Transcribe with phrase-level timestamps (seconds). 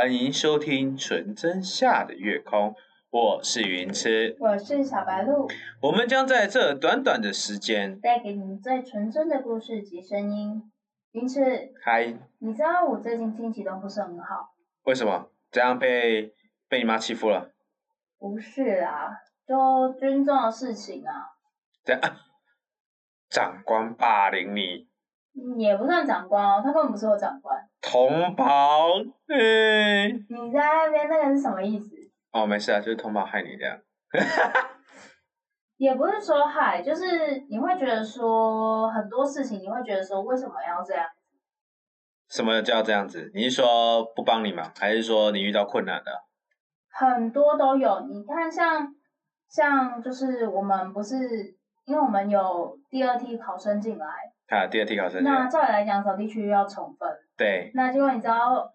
[0.00, 2.70] 欢迎收听《纯真下的月空》，
[3.10, 5.50] 我是云痴，我是小白鹿，
[5.82, 10.62] 我们将在这短短的时间带给你最纯真的故事及声音。
[11.10, 14.54] 云痴，嗨，你知道我最近心情都不是很好？
[14.84, 15.32] 为什么？
[15.50, 16.32] 这样被
[16.68, 17.50] 被你妈欺负了？
[18.20, 19.08] 不是啊，
[19.48, 21.10] 就军中的事情啊。
[21.84, 22.00] 这样，
[23.28, 24.87] 长官霸凌你？
[25.56, 27.56] 也不算长官哦，他根本不是我长官。
[27.80, 28.88] 同胞，
[29.28, 31.94] 哎，你在那边那个是什么意思？
[32.32, 33.78] 哦，没事啊，就是同胞害你这样。
[35.76, 41.06] 也不是说害，就是你会觉得说很多事情，你会觉得说为什么要这样？
[42.28, 43.30] 什么叫这样子？
[43.32, 46.10] 你是说不帮你吗，还是说你遇到困难的？
[46.90, 48.92] 很多都有，你看像
[49.48, 51.16] 像就是我们不是，
[51.84, 54.06] 因为我们有第二梯考生进来，
[54.48, 57.08] 啊，第二梯考生那，照理来讲，扫地区要重分。
[57.36, 58.72] 对，那结果你知道，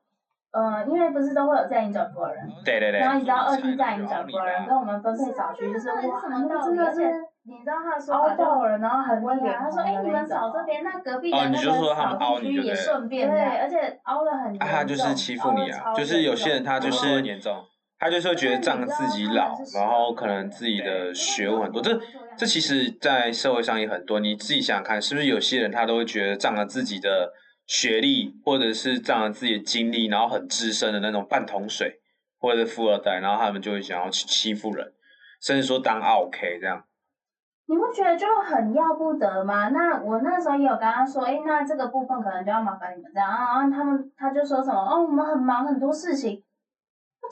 [0.52, 3.00] 呃，因为不是都会有在营转部的人，对对对。
[3.00, 7.02] 然后你知道二梯在营转部的人跟我们分配扫区，就是哇，那真的是，
[7.46, 9.58] 你知道他说凹爆人，然后很厉害。
[9.58, 17.58] 他说，哎，你们扫这边，那隔壁的那个扫地区也顺便对，而且凹的很严他就是欺负你啊，就是有些人他就是严重，
[18.00, 22.00] 他就是会觉得仗自己老，然后可能自己的学问很多，这
[22.38, 24.20] 这其实，在社会上也很多。
[24.20, 27.32] 你自己想想看，是不是有些人他都会觉得仗着自己的
[27.66, 32.02] 学历，或者是仗着自己的经历，然后很资深的那种半桶水，
[32.40, 34.94] 或者是富二代，然后他们就会想要去欺负人，
[35.42, 36.84] 甚至说当 OK 这样。
[37.66, 39.70] 你不觉得就很要不得吗？
[39.70, 43.62] 那我那时候也有跟他说，哎，那这个部分可能就要麻烦你们这样啊。
[43.62, 46.44] 然后他们他就说什么，哦，我们很忙很多事情。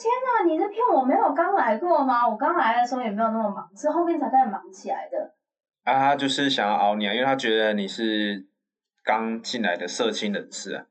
[0.02, 1.06] 天哪，你在骗我？
[1.06, 2.28] 没有刚来过吗？
[2.28, 5.36] 我刚来的时候也没有那么忙，是后面才开始忙起来的。
[5.84, 8.48] 啊，他就是想要熬你啊，因为他觉得你是
[9.04, 10.86] 刚进来的社青人士啊。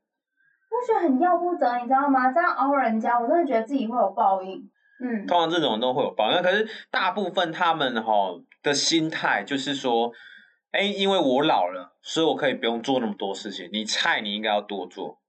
[0.69, 2.31] 我觉得很要不得，你知道吗？
[2.31, 4.71] 这样熬人家，我真的觉得自己会有报应。
[5.03, 8.13] 嗯，通常这种都会有报应，那可是大部分他们哈
[8.63, 10.13] 的心态就是说，
[10.71, 13.69] 哎，因为我老了，所以我可以不用做那么多事情。
[13.73, 15.19] 你菜，你应该要多做，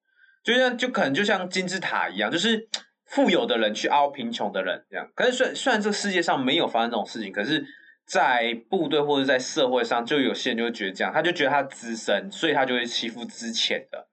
[0.45, 2.69] 就像就可能就像金字塔一样，就是
[3.13, 5.09] 富有的人去凹贫穷的人这样。
[5.15, 7.65] 可是虽虽然这个世界上没有发生这种事情，可是，
[8.07, 14.09] 在部队或者在社会上，就有些人就会觉得这样，他就觉得他资深，所以他就会欺负之前的，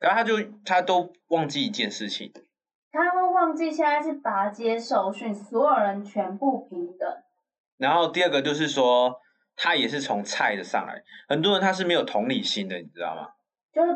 [0.00, 2.32] 然后他就他都忘记一件事情。
[2.92, 7.08] 他会忘记现在是拔阶受训，所有人全部平等。
[7.78, 9.20] 然后第二个就是说，
[9.54, 13.28] 他也是从菜的上来，很多人他是没有同理心的，你知道吗？
[13.72, 13.92] 就是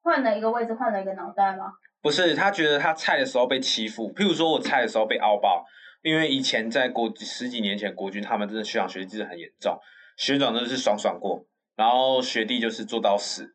[0.00, 1.72] 换了一个位置，换了一个脑袋吗？
[2.02, 5.64] 不是，他觉得他菜的时候被欺负，譬如说我菜的时候被凹爆，
[6.02, 9.78] 因为以前在国十几年前国军，他们真的学长学弟制很严重，
[10.16, 11.44] 学长真的是爽爽过，
[11.76, 13.54] 然后学弟就是做到死。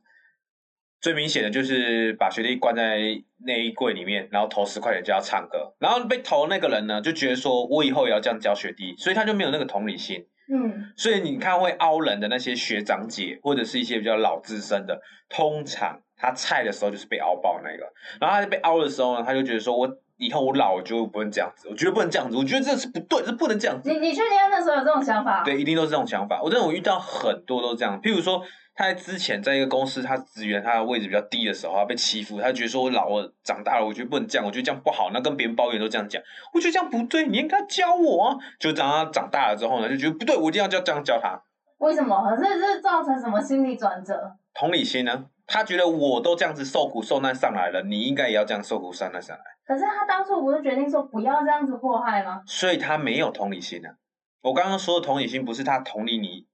[1.01, 2.97] 最明显的就是把学弟关在
[3.45, 10.25] 内衣柜里面，然后投十块钱就要唱歌，然后被投那个人呢，就觉得说我以后也要这样教学弟，所以他就没有那个同理心。
[10.51, 17.85] 嗯，所以你看会凹人的那些学长姐，或者是一些比较老资深的，通常他菜的时候就是被凹爆那个，
[18.19, 23.89] 然后他被凹的时候呢，他就觉得说我以后我老了就不能这样子，我绝对不能这样子，我觉得这是不对，这不能这样子。
[23.89, 25.43] 你你确定他那时候有这种想法？
[25.43, 26.41] 对，一定都是这种想法。
[26.41, 28.41] 我真的我遇到很多都是这样，譬如说
[28.75, 36.21] 他在之前在一个公司，他职员他的位置比较低的时候，他被欺负，他觉得说我老了长大了，我觉得不能这样，我觉得这样不好，那跟别人抱怨都这样讲，
[36.53, 38.37] 我觉得这样不对，你应该教我啊。
[38.57, 41.37] 就当他长大了之后呢，就觉得不对，我一定要教这样教他。
[41.79, 42.23] 为什么？
[42.37, 44.31] 这这造成什么心理转折？
[44.53, 45.25] 同理心呢？
[45.47, 49.43] 他觉得我都这样子受苦受难上来了，你应该也要这样受苦受难上来。
[49.65, 52.41] 可是他当初不是决定说不要这样子祸害吗？
[52.45, 53.95] 所以他没有同理心啊。
[54.41, 56.47] 我刚刚说的同理心不是他同理你，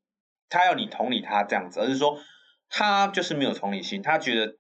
[0.50, 2.18] 他要你同理他这样子，而是说
[2.70, 4.56] 他就是没有同理心，他觉得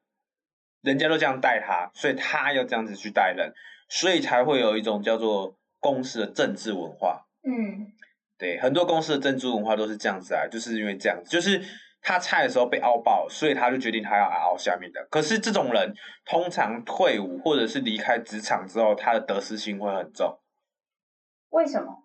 [0.81, 3.53] 人家都这样待他，所以他要这样子去待人，
[3.87, 7.25] 所以才会有一种叫做公司的政治文化。
[7.43, 7.87] 嗯，
[8.37, 11.61] 对，很多公司的政治文化都是这样子啊，就是因为这样子，就是
[12.01, 15.07] 他菜的时候被凹爆，所以他就决定他要熬下面的。
[15.09, 15.93] 可是这种人
[16.25, 20.39] 通常退伍或者是离开职场之后，他的得失心会很重。
[21.49, 22.03] 为什么？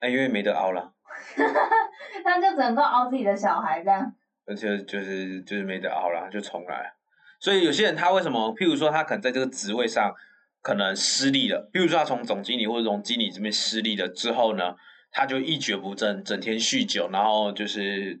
[0.00, 0.92] 那因为没得熬了，
[2.22, 4.12] 他就只能够凹自己的小孩这样。
[4.46, 6.92] 而且就是就是没得熬了，就重来。
[7.40, 10.14] 所以有些人他为什么，譬如说他可能在这个职位上
[10.60, 14.74] 可能失利了，譬如说他从总经理或者从经理这边失利了之后呢，
[15.10, 18.20] 他就一蹶不振，整天酗酒，然后就是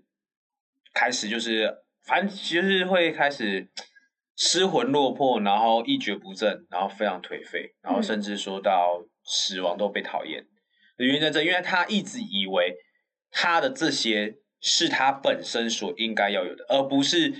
[0.94, 1.70] 开始就是
[2.06, 3.68] 反正就是会开始
[4.36, 10.44] 失魂落魄，然后一蹶不振，然后非常颓废，然后甚至说到死亡都被讨厌。
[10.96, 12.76] 原因在这，因为他一直以为
[13.30, 17.34] 他的这些是他本身所应该要有的，而不是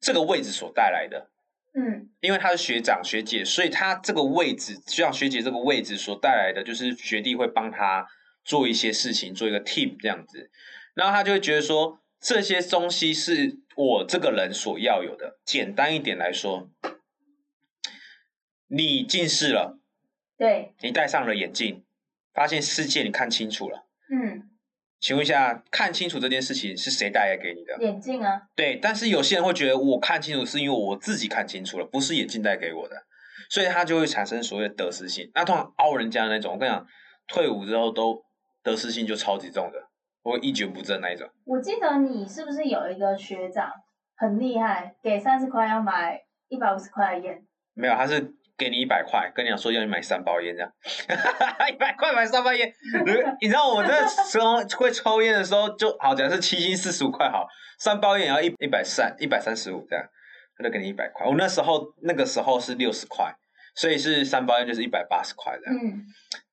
[0.00, 1.30] 这个位置所带来的。
[1.72, 8.06] 嗯因为他是学长学姐，所以他这个位置，学长学姐这个位置所带来的，就是学弟会帮他
[8.44, 10.50] 做一些事情，做一个 team 这样子，
[10.94, 15.38] 然后他就会觉得说，这些东西是我这个人所要有的。
[15.44, 16.68] 简单一点来说，
[18.68, 19.78] 你近视了，
[20.36, 21.84] 对，你戴上了眼镜，
[22.34, 23.86] 发现世界你看清楚了。
[24.12, 24.50] 嗯，
[25.00, 27.78] 请问一下，看清楚这件事情是谁带来给你的？
[27.80, 32.96] 眼镜啊，对，但是有些人会觉得我看清楚是因为我自己看清楚了，不是眼镜带给我的，
[33.48, 35.30] 所以他就会产生所谓的得失心。
[35.34, 36.86] 那通常凹人家的那种，我跟你讲，
[37.26, 38.22] 退伍之后都
[38.62, 39.88] 得失心就超级重的，
[40.22, 41.28] 我一蹶不振那一种。
[41.44, 43.70] 我记得你是不是有一个学长
[44.16, 47.42] 很厉害，给三十块要买一百五十块的烟？
[47.74, 50.70] 没有，他是给你一百块，跟你讲说要你买三包烟这样，
[51.70, 52.70] 一百块买三包烟。
[53.40, 57.46] 你知道我在时候会抽烟的时候就好，假设七斤四十五块好，
[57.78, 60.04] 三包烟也要一一百三一百三十五这样，
[60.58, 61.26] 他就给你一百块。
[61.26, 63.34] 我那时候那个时候是六十块，
[63.74, 65.74] 所以是三包烟就是一百八十块这样。
[65.74, 66.04] 嗯，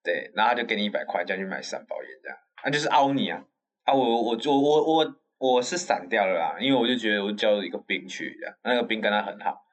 [0.01, 3.43] 对，然后他就给你一百块，叫你去买三包烟这样，他就是凹你啊
[3.87, 3.93] 啊！
[3.93, 9.63] 我我我我我我是散掉了啦，因为我就觉得我交了一个兵去那个兵跟他很好。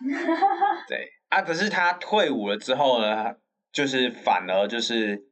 [0.88, 3.36] 对啊，可是他退伍了之后呢，
[3.70, 5.24] 就是反而就是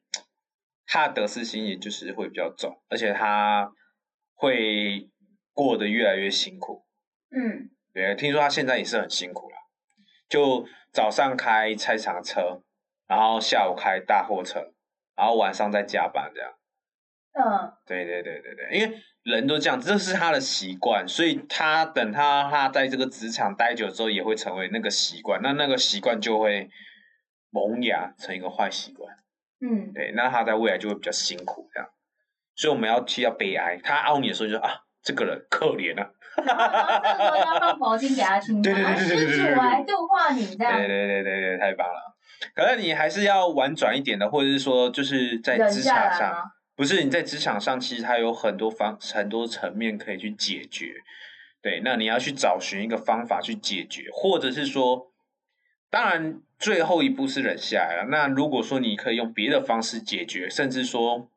[0.87, 3.73] 他的得失心，也就是会比较重，而且他
[4.35, 5.09] 会
[5.55, 6.85] 过得越来越辛苦。
[7.31, 9.57] 嗯，对，听说他现在也是很辛苦啦，
[10.29, 12.61] 就早上开菜场车，
[13.07, 14.75] 然后下午开大货车，
[15.17, 16.53] 然后晚上再加班这样。
[17.33, 26.69] 嗯，对对对对对，因为人都这样，这是他的习惯，所以他等他他在这个职场待久之后，也会成为那个习惯，那那个习惯就会
[27.51, 29.15] 萌芽成一个坏习惯。
[29.61, 31.89] 嗯，对，那他在未来就会比较辛苦这样，
[32.57, 33.77] 所以我们要替他悲哀。
[33.83, 34.73] 他凹你的时候就说啊，
[35.03, 36.11] 这个人可怜啊。
[36.45, 42.17] 然后这个时候要放佛经给他听，对对对对对对对来度化你这样对，对对对对，太棒了。
[42.55, 46.43] 可是你还是要婉转一点的，或者是说，就是在忍职场上？
[46.79, 50.95] 不是你在职场上，其实它有很多方很多层面可以去解决。
[51.61, 55.11] 对，那你要去找寻一个方法去解决，或者是说，
[55.91, 58.09] 当然最后一步是忍下来了。
[58.13, 61.29] 那如果说你可以用别的方式解决，甚至说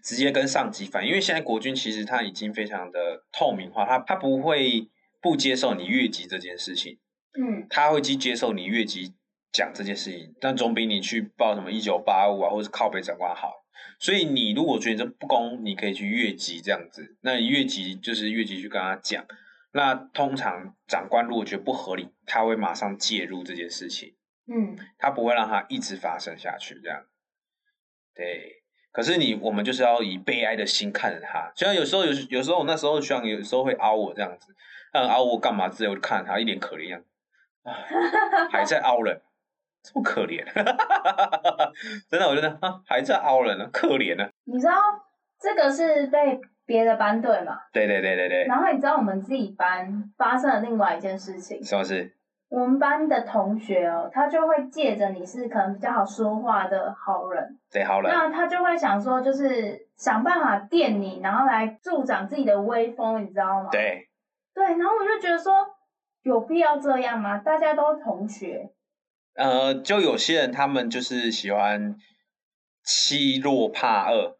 [0.00, 4.88] 直接跟上级反映，因为现在国军其实他已经非常的透明化，他他不会
[5.20, 7.00] 不接受你越级这件事情。
[7.36, 9.12] 嗯他会去接受你越级
[9.50, 13.61] 讲这件事情，但总比你去报什么一九八五啊，或者是靠北长官好。
[14.02, 17.16] 所以你如果觉得这不公，你可以去越级这样子。
[17.20, 19.24] 那你越级就是越级去跟他讲。
[19.72, 24.16] 那通常长官如果觉得不合理，他会马上介入这件事情，
[24.52, 27.04] 嗯，他不会让它一直发生下去这样。
[28.12, 31.52] 对，可是你我们就是要以悲哀的心看着他。
[31.54, 34.52] 虽然有时候有有时候我那时候学长有时候会凹我这样子，
[34.94, 37.04] 嗯凹我干嘛之类，我就看着他一脸可怜样，
[37.62, 37.72] 啊，
[38.50, 39.22] 还在凹人，
[39.82, 40.44] 这么可怜，
[42.08, 44.28] 真的我觉得啊还在凹人呢，可怜呢。
[44.44, 44.74] 你知道
[45.40, 47.58] 这个是被别的班队嘛？
[47.72, 52.14] 对对对对对，然后你知道我们自己班发生了另外一件事情，什么事？
[52.48, 63.70] 我们班的同学哦，他就会借着你是可能比较好说话的好人，对，好人，那他就会想说，就是想办法电你，然后来助长自己的威风，你知道吗？
[63.72, 64.06] 对，
[64.54, 65.54] 对，然后我就觉得说，
[66.24, 67.38] 有必要这样吗？
[67.38, 68.68] 大家都是同学，
[69.34, 71.96] 呃，就有些人他们就是喜欢
[72.84, 74.38] 欺弱怕恶，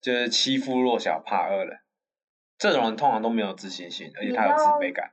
[0.00, 1.78] 就是欺负弱小怕恶人。
[2.58, 5.10] 这种人通常都没有自信心，而且他有自卑感。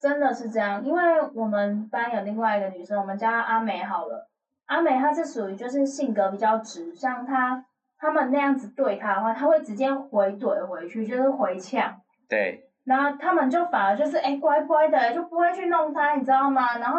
[0.00, 0.84] 真的是这样。
[0.84, 1.02] 因为
[1.34, 4.30] 我们班有另外一个女生，我们叫她阿美好了。
[4.66, 7.64] 阿美她是属于就是性格比较直，像她
[7.98, 12.00] 他们那样子对她的话，她会直接回怼回去，就是回呛。
[12.28, 16.78] 对，然后他们就反而就是哎、乖乖的，就不会去弄她，你知道吗？
[16.78, 16.98] 然后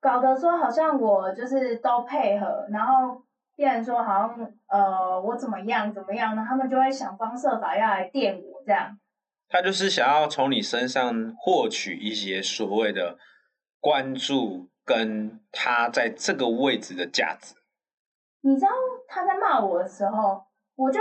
[0.00, 3.22] 搞得说好像我就是都配合，然后
[3.54, 6.44] 变成说好像呃我怎么样怎么样呢？
[6.48, 8.98] 他们就会想方设法要来电我这样。
[9.48, 13.16] 他就是想要从你身上获取一些所谓的
[13.80, 17.54] 关注，跟他在这个位置的价值。
[18.42, 18.68] 你知道
[19.08, 21.00] 他在骂我的时候，我就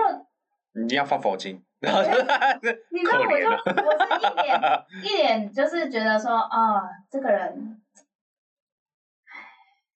[0.74, 4.60] 你要放佛经 你知道我就我是一脸
[5.04, 7.82] 一脸就是觉得说啊这个人，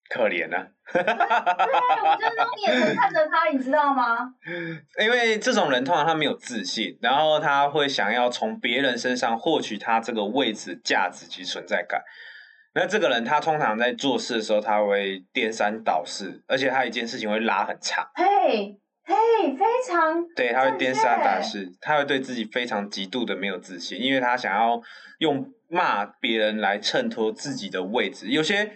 [0.09, 0.67] 可怜啊！
[0.91, 4.27] 对我就是那种眼神看着他，你知道吗？
[4.99, 12.01] 因为这种人通常他没有自信，然后他会想要从别人身上获取他这个位置价值及存在感。
[12.73, 18.07] 那这个人他通常在做事的时候，他会颠三倒四，而且他一件事情会拉很长。
[18.15, 19.15] 嘿嘿，
[19.57, 24.79] 非常对，他会颠三倒四，他会对自己非常极度的没有自信，因为他想要
[25.19, 28.27] 用骂别人来衬托自己的位置。
[28.29, 28.71] 有些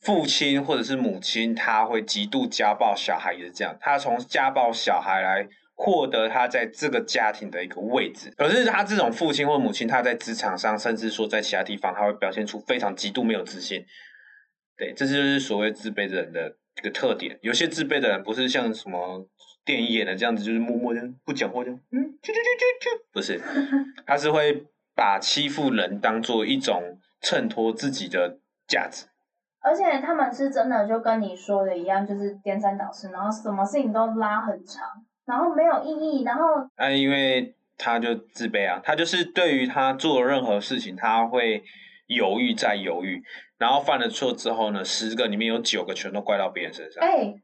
[0.00, 3.76] 父亲或者是母亲，他会极度家暴小孩，也是这样。
[3.80, 8.32] 他从家暴小孩来获得他在这个家庭的一个位置。
[8.36, 13.84] 可是他这种父亲或母亲，他在职场上，甚至说在其他地方，他会表现出非常极度没有自信。
[14.76, 17.38] 对，这就是所谓自卑的人的一个特点。
[17.42, 19.28] 有些自卑的人不是像什么
[19.66, 23.38] 电影演的这样子，就是默默的不讲话，就嗯，啾啾啾啾啾，不是，
[24.06, 24.64] 他是会
[24.96, 29.04] 把欺负人当做一种衬托自己的价值。
[29.62, 34.88] 而且他们是真的就跟你说的一样，就是颠三倒四，然后什么事情都拉很长，
[35.26, 41.62] 然后没有意义，然后啊，因为他就自卑啊，他就是对于他做任何事情，他会
[42.06, 43.22] 犹豫再犹豫，
[43.58, 47.04] 然后犯了错之后呢，十个里面有九个全都怪到别人身上。
[47.04, 47.34] 哎，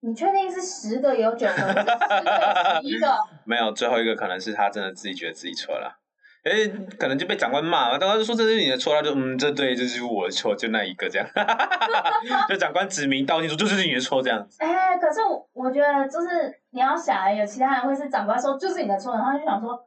[0.00, 3.16] 你确定是十个有九个，十个十一个？
[3.46, 6.00] 没有，最后一个可能是他真的自己觉得自己错了。
[6.44, 11.26] 哎，可能就被长官骂了，长官就说这是你的错，他就嗯，这对，这是我的错，就那一个这样，
[12.48, 14.62] 就长官指名道姓说这是你的错这样子。
[14.62, 15.20] 哎，可是
[15.54, 19.78] 我觉得就是你要想，有其他人会是长官说就是你的错，然后就想说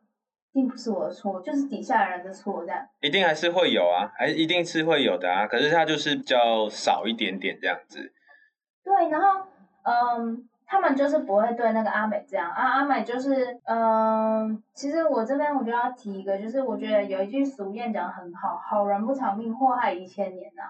[0.51, 2.81] 并不是我的错，就是底下人的错这样。
[3.01, 8.11] 一定还是会有啊，还一定是会有的啊，可是他就是比较少一点点这样子。
[8.83, 9.47] 对，然后
[9.83, 10.49] 嗯。
[10.69, 20.63] 他们就是不会对那个阿美这样啊，阿美就是，嗯，其实我这边我就要提一个，就是我觉得有一句俗谚讲的很好，好人不长命，祸害一千年呐。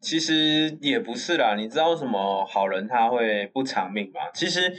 [0.00, 4.20] 其实也不是啦，你知道为什么好人他会不长命吗？
[4.32, 4.72] 其实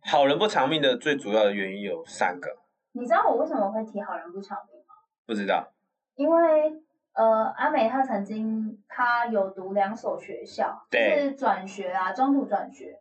[0.00, 2.48] 好人不长命的最主要的原因有三个。
[2.92, 4.94] 你知道我为什么会提好人不长命吗？
[5.26, 5.72] 不知道。
[6.14, 6.72] 因为
[7.12, 12.98] 呃，阿美她曾经她有读两所学校，是转学啊，中途转学。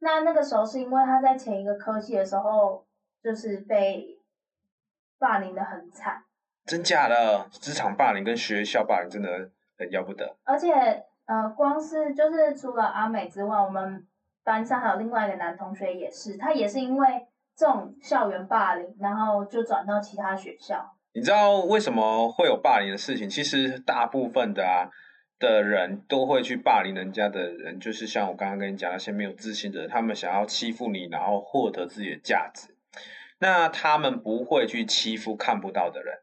[0.00, 2.86] 那那个时候是因为他在前一个科系的时候，
[3.22, 4.18] 就是被
[5.18, 6.22] 霸凌的很惨。
[6.64, 7.46] 真假的？
[7.50, 10.36] 职场霸凌跟学校霸凌真的很要不得。
[10.44, 10.72] 而且
[11.26, 14.06] 呃，光是就是除了阿美之外，我们
[14.44, 17.26] 班上还有另外一个男同学也是，他也是因为
[17.56, 20.94] 这种校园霸凌，然后就转到其他学校。
[21.14, 23.28] 你知道为什么会有霸凌的事情？
[23.28, 24.90] 其实大部分的啊。
[25.38, 32.74] 的人都会去霸凌人家的人，就是像我刚刚跟你讲那些没有自信的人，他们想要欺负你，然后获得自己的价值。
[33.38, 36.18] 那他们不会去欺负看不到的人。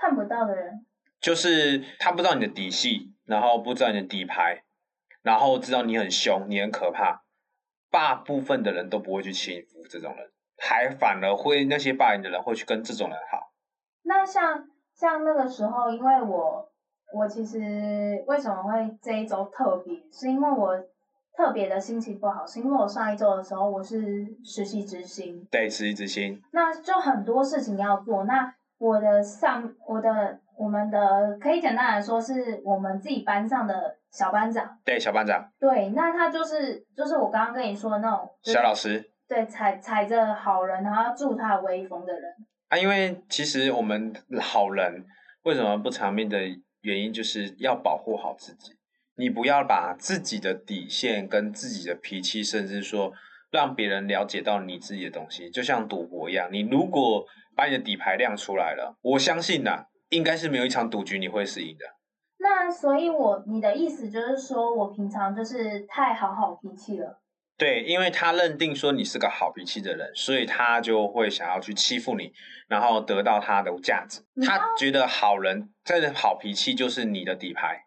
[0.00, 0.86] 看不到的人，
[1.20, 4.62] 就是他不知道你的底细，然后不知道你的底牌，
[5.22, 7.24] 然后知道你很凶，你很可怕。
[7.90, 13.52] 大部分的人都不会去欺负这种人，还反而会那些霸凌的人会去跟这种人好。
[14.02, 16.69] 那像像那个时候，因为我。
[17.12, 17.58] 我其实
[18.26, 20.78] 为什么会这一周特别，是因为我
[21.36, 28.24] 特别的心情不好，是因为我上一周的时候我是实习执行，对，实习执行，那就很多事情要做。
[28.24, 42.32] 那我的上，我的我们的可以简单来说，是我们自己班上的小班长，对，小班长，对，那他就是就是我刚刚跟你说的那种小老师，对，踩踩着好人，然后要助他威风的人
[42.68, 42.78] 啊。
[42.78, 45.04] 因为其实我们好人
[45.42, 46.38] 为什么不长命的？
[46.82, 48.72] 原因就是要保护好自己，
[49.16, 53.12] 你不要把自己的底线跟自己的脾气，甚至说
[53.50, 56.48] 让别人了解到你自己的东西，就像赌博一样。
[56.52, 57.24] 你如果
[57.56, 61.84] 把你的底牌亮出来了，我相信呐，应该是没有一场赌局你会是赢的。
[62.38, 67.20] 那所以，我你的意思就是说我平常就是太好好脾气了。
[67.60, 72.32] 对，因为他认定说你是个好脾气的人，所以他就会想要去欺负你，
[72.68, 74.22] 然后得到他的价值。
[74.46, 77.84] 他觉得好人真的好脾气就是你的底牌。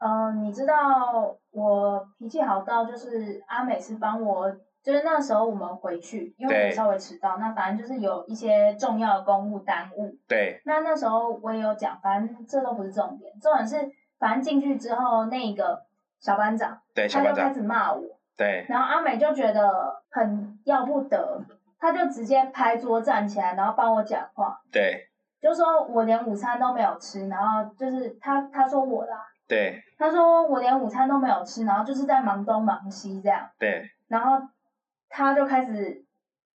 [0.00, 10.14] 嗯，你知道我脾气好到就是阿美是帮我，就是那时候我们回去，因为我稍微迟到，那反正就是有一些重要的公务耽误。
[10.28, 10.60] 对。
[10.66, 15.86] 那那时候我也有讲，反正这都不是重点，重点是反正进去之后那个
[16.20, 18.17] 小班长，对，他就开始骂我。
[18.38, 21.42] 对，然后阿美就觉得很要不得，
[21.80, 24.56] 他就直接拍桌站起来，然后帮我讲话。
[24.70, 25.08] 对，
[25.42, 29.16] 就说我连午餐都没有吃，然后就是他他说我啦。
[29.48, 33.44] 对，他说我连午餐都没有吃，然后就是在忙东忙西这样。
[33.58, 34.40] 对，然后
[35.08, 36.04] 他就开始，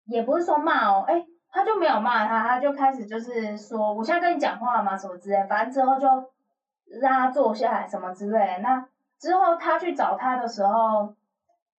[0.04, 6.06] 也不是说骂哦，哎，他就没有骂他，他就开始就是说，我现在跟你讲话嘛，什么之类，反正之后就
[7.00, 8.58] 让他坐下来什么之类。
[8.62, 8.86] 那
[9.18, 11.14] 之后他去找他的时候。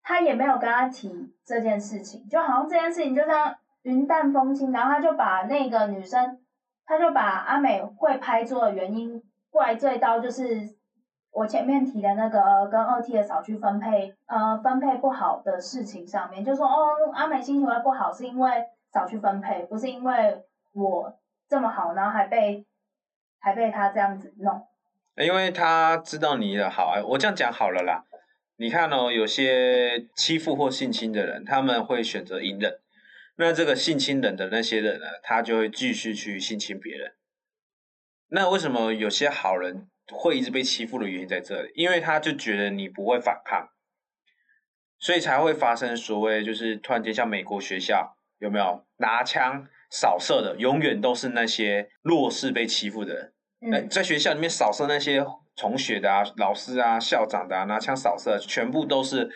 [0.04, 6.40] 他也没有跟他提这件事情，就好像这件事情就这样云淡风轻，然后他就把那个女生，
[6.86, 10.76] 他就把阿美会拍桌的原因怪罪到就是
[11.32, 20.44] 我前面提的那个跟二 T 的少去分配，呃，分配不好的事情上面，就说哦，阿美心情会不好是因为少去分配，不是因为
[20.74, 21.18] 我
[21.48, 22.66] 这么好，然后还被
[23.40, 24.68] 还被他这样子弄。
[25.16, 28.04] 因为他知道你的好，我这样讲好了啦。
[28.62, 32.80] 你看哦，有些欺负或性侵的人，他们会选择隐忍。
[33.36, 37.14] 那这个性侵人的那些人呢，他就会继续去性侵别人。
[38.28, 41.72] 那为什么有些好人会一直被欺负的原因在这里？
[41.74, 43.68] 因为他就觉得你不会反抗，
[45.00, 53.34] 所以才会发生所谓就是突然间像美国学校有没有拿枪扫射的，永远都是那些弱势被欺负的人。
[53.62, 59.30] 嗯，在学校里面扫射那些同学的啊、老师啊、校长的啊，拿枪扫射，全部都是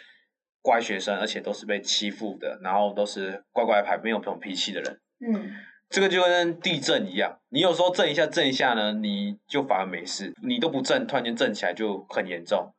[0.62, 5.00] 乖学生，而且都是被欺负的，然后都是乖乖牌、没有这种脾气的人。
[5.20, 5.52] 嗯，
[5.90, 12.74] 这个就跟地震一样，你有时候震一下、震一下呢，你就反而没事；你都不震，突然间震起来就很严重。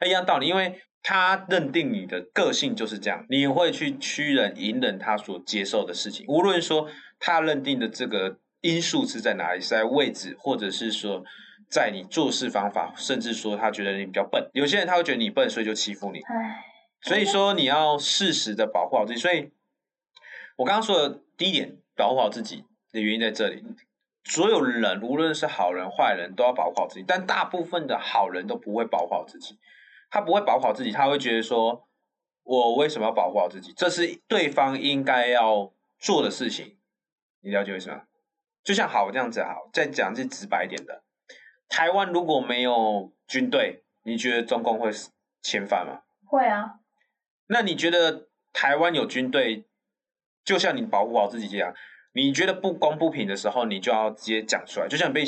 [0.00, 6.88] 那一样道理，因为他认定你的个性就是这样，你会去屈忍、隐忍他所接受的事情，无论说
[7.18, 8.38] 他认定的这个。
[8.62, 9.60] 因素是在哪里？
[9.60, 11.22] 是在位置，或者是说
[11.68, 14.48] 在你做事方法，甚至说他觉得你比较笨。
[14.52, 16.20] 有些人他会觉得你笨，所以就欺负你。
[17.00, 19.20] 所以说你要适时的保护好自己。
[19.20, 19.52] 所以
[20.56, 23.64] 我刚刚说的第一点，保护好自己的原因在这里。
[24.24, 27.04] 所有人，无论是好人坏人，都要保护好自己。
[27.06, 29.56] 但大部分的好人都不会保护好自己，
[30.10, 31.86] 他不会保护好自己，他会觉得说，
[32.42, 33.72] 我为什么要保护好自己？
[33.76, 36.76] 这是对方应该要做的事情。
[37.42, 38.02] 你了解为什么？
[38.64, 41.04] 就像好这样子好，再讲句直白一点的，
[41.68, 44.90] 台湾如果没有军队，你觉得中共会
[45.42, 46.00] 侵犯吗？
[46.24, 46.80] 会啊。
[47.48, 49.64] 那你觉得台湾有军队，
[50.44, 51.74] 就像你保护好自己这样，
[52.12, 54.88] 你觉得不公不平的时候，你就要直接讲出来。
[54.88, 55.24] 就像被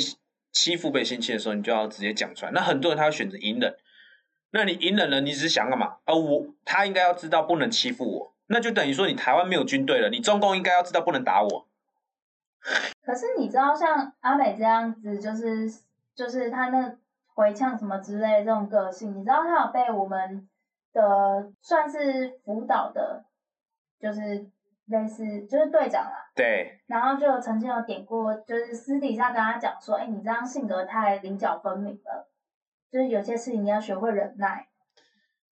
[0.51, 2.51] 欺负、被性侵的时候，你就要直接讲出来。
[2.51, 3.77] 那很多人他会选择隐忍，
[4.51, 5.97] 那你隐忍了，你只是想干嘛？
[6.05, 11.67] 啊我他应该要知道不能欺负我，那就等于说你台湾没有军队了，你中共应该要知道不能打我。
[13.03, 15.71] 可是你知道，像阿美这样子，就是
[16.19, 16.97] 就是他那
[17.33, 20.49] 回呛什么之类这种个性，你知道他有被我们
[20.91, 23.23] 的算是辅导的，
[24.01, 24.49] 就是
[24.87, 26.29] 类似就是队长啦。
[26.35, 26.81] 对。
[26.87, 32.29] 然后就曾经有点过，就是私底下跟他讲说，哎，你这样性格太棱角分明了，
[32.91, 34.67] 就是有些事情你要学会忍耐。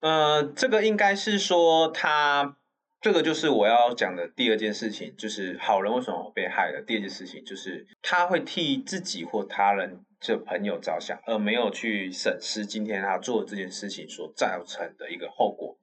[0.01, 2.58] 呃，这个应该是说他。
[2.99, 6.81] 这个就是我要讲的第二件事情，就是好人为什么被害的。
[6.81, 15.77] 第二件事情就是他会替自己或他人这朋友着想，而没有去审视今天他做这件事情所造成的一个后果。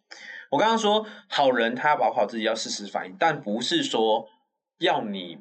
[0.50, 4.28] 我刚刚说好人他要保护好自己，要适时反应，但不是说
[4.78, 5.38] 要你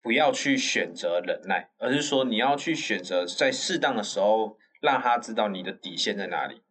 [0.00, 6.62] 不要去选择忍耐，而是说你要去选择在适当的时候让他知道你的底线在哪里。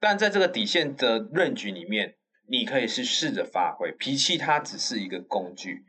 [0.00, 2.14] 但在这个底线的论据里面。
[2.50, 5.84] 你可以是试着发挥脾气，它只是一个工具，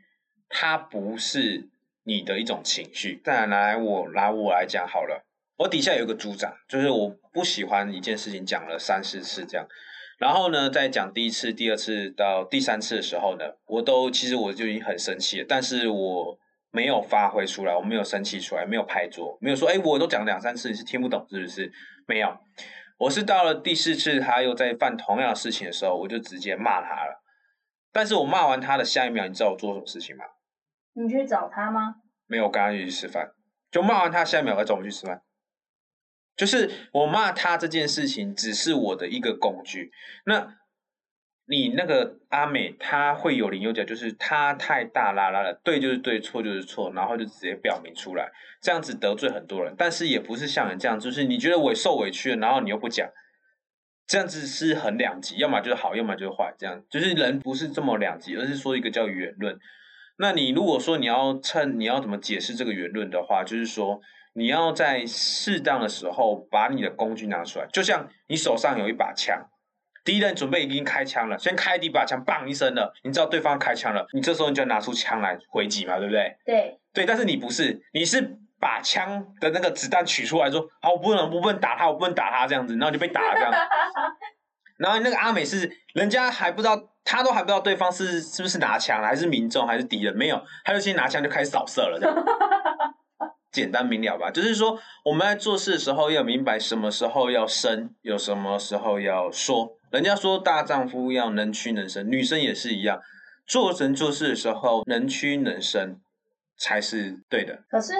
[0.48, 1.68] 它不是
[2.04, 3.20] 你的一种情绪。
[3.24, 5.24] 再来，我拿我来讲好了，
[5.56, 9.66] 我底下有个组长，就是我不喜欢一件事情讲了三四次这样，
[10.18, 16.38] 然后呢，在讲第一次、第二次到第三次的时候呢，我都其实我就已经很生气了，但是我
[16.70, 21.72] 没有发挥出来，我没有生气出来，没有拍桌，没有说，哎，我都讲两三次，你是听不懂是不是？
[22.06, 22.36] 没有。
[23.00, 27.22] 我是到了第四次，他又在犯同样的事情的时候，我就直接骂他了。
[27.90, 30.24] 但是我骂完他的下一秒，你知道我做什么事情吗？
[30.92, 31.96] 你去找他吗？
[32.26, 33.32] 没有，我跟他一起吃饭。
[33.70, 35.22] 就骂完他下一秒，我找我们去吃饭。
[36.36, 39.90] 就是我骂他这件事情，只是我的一个工具。
[40.26, 40.59] 那。
[41.50, 48.30] 你那个阿美，她会有零有角，就是她太大啦啦了，对就是对，错就是错，然后就直接表明出来，
[48.62, 49.74] 这样子得罪很多人。
[49.76, 53.10] 但是也不是像你这样，就是你觉得我受委屈了，然后你又不讲，
[54.06, 59.58] 这样子是很两极，要么就是好，要么就是坏，这样就是人不是这么两极，而是说一个叫圆论。
[60.18, 64.00] 那你如果说你要趁你要怎么解释这个圆论的话，就是说
[64.34, 69.48] 你要在适当的时候把你的工具拿出来，就像你手上有一把枪。
[70.10, 76.36] 敌人准备已经开枪了，先开第一把枪，砰一声了，你知道对方开枪了，你这时候你就要拿出枪来回击嘛，对不对？
[76.44, 76.80] 对。
[76.92, 83.52] 对，但是你不是，你是把枪的那个子弹取出来说，好，我不能，我不能打他，我不能打他这样子，然后就被打了这样。
[84.78, 92.16] 然后那个阿美是，人家还不知道，他都还不知道对方是是不是拿枪，还是民众，还是敌人，没有，他就先拿枪就开始扫射了这样。
[93.52, 99.76] 简单明了吧，就是说我们在做事的时候要明白什么时候要生，有什么时候要说。
[99.90, 103.00] 人家说大丈夫要能屈能伸，女生也是一样，
[103.46, 106.00] 做人做事的时候能屈能伸
[106.56, 107.64] 才是对的。
[107.68, 107.94] 可是，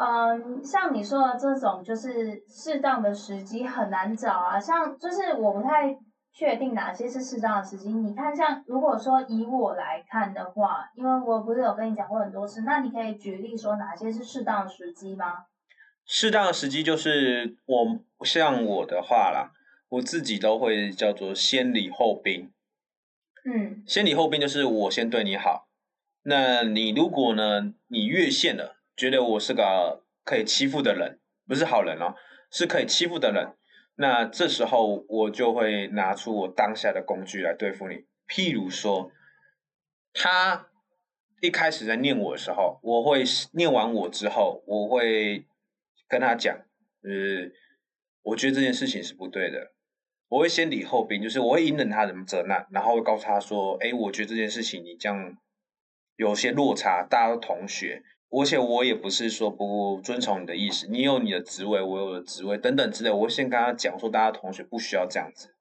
[0.00, 4.58] 嗯，像你说的这种，就是适当的时机很难找啊。
[4.58, 5.96] 像就是我不太
[6.32, 7.90] 确定哪些是适当的时机。
[7.92, 15.44] 你看，像如果说以我来看的话，因为我不是有跟你讲过很多次，那你可以举例说哪些是适当的时机吗？
[16.04, 19.52] 适当的时机就是我像我的话啦，
[19.92, 22.50] 我自己都会叫做先礼后兵。
[23.44, 25.68] 嗯先礼后兵就是我先对你好，
[26.22, 32.14] 那你如果呢，你越线了，觉得我是个可以欺负的人，不是好人哦，
[32.50, 33.54] 是可以欺负的人，
[33.96, 38.06] 那这时候我就会拿出我当下的工具来对付你。
[38.26, 39.10] 譬如说，
[40.14, 40.68] 他
[41.42, 45.44] 一开始在念我的时候，我会念完我之后，我会
[46.08, 46.56] 跟他讲，
[47.02, 47.54] 就是
[48.22, 49.72] 我觉得这件事情是不对的，
[50.32, 55.36] 我会先礼后兵，就是我会隐忍他的责难，然后会告诉他说，哎，我觉得这件事情你这样
[56.16, 65.54] 有些落差，大家都同学，而且我也不是说不遵从你的意思，你有你的职位，我有我的职位等等之类，我会先跟他讲说，大家同学不需要这样子。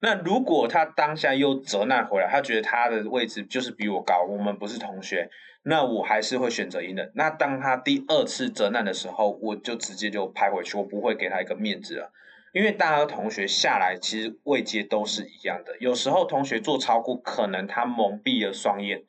[0.00, 5.28] 那如果他当下又责难回来，他觉得他的位置就是比我高，我们不是同学，
[5.64, 7.12] 那我还是会选择隐忍。
[7.14, 12.10] 那当他第二次责难的时候，我就直接就拍回去，我不会给他一个面子了，
[12.52, 15.76] 因为大家同学下来其实位阶都是一样的。
[15.78, 19.04] 有时候同学做超过，可能他蒙蔽了双眼，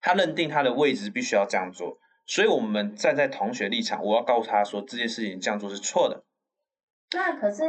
[0.00, 6.24] 他认定他的位置必须要这样做，所以我们站在同学立场，我要告诉他说这件事情这样做是错的。
[7.12, 7.64] 那可是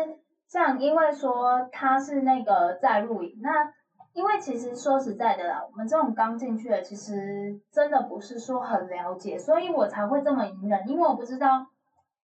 [0.47, 3.71] 像因为说他是那个在录影，那
[4.13, 11.67] 因为其实说实在的啦，我们这种刚进去的，其实真的不是说很了解，所以我才会这么隐忍，因为我不知道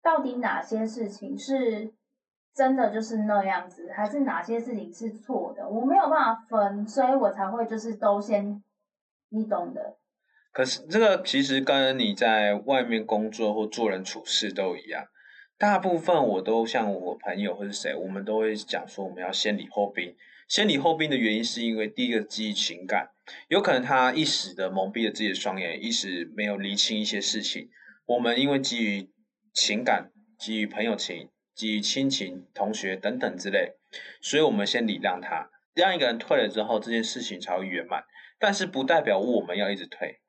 [0.01, 1.93] 到底哪些事情是
[2.53, 8.61] 真的就是那样子，还是哪些事情是错的，我没有办法分，所以我才会就是都先，
[9.29, 9.97] 你懂的。
[10.51, 15.05] 可是这个其实跟你在外面工作或做人处事都一样，
[15.57, 20.13] 大部分我都像我朋友或是谁，我们都会讲说我们要先礼后兵。
[20.49, 23.11] 先礼后兵的原因是因为第一个基于情感，
[23.47, 27.69] 有可能他一时的蒙蔽了自己的双眼，一时没有理清一些事情。
[28.05, 29.09] 我们因为基于
[29.53, 33.73] 情感、基于朋友情、基于亲情、同学等等之类，
[34.21, 38.03] 所以我们先礼让他，让一个人退了之后，这件事情才会圆满。
[38.39, 40.19] 但是不代表我们要一直退。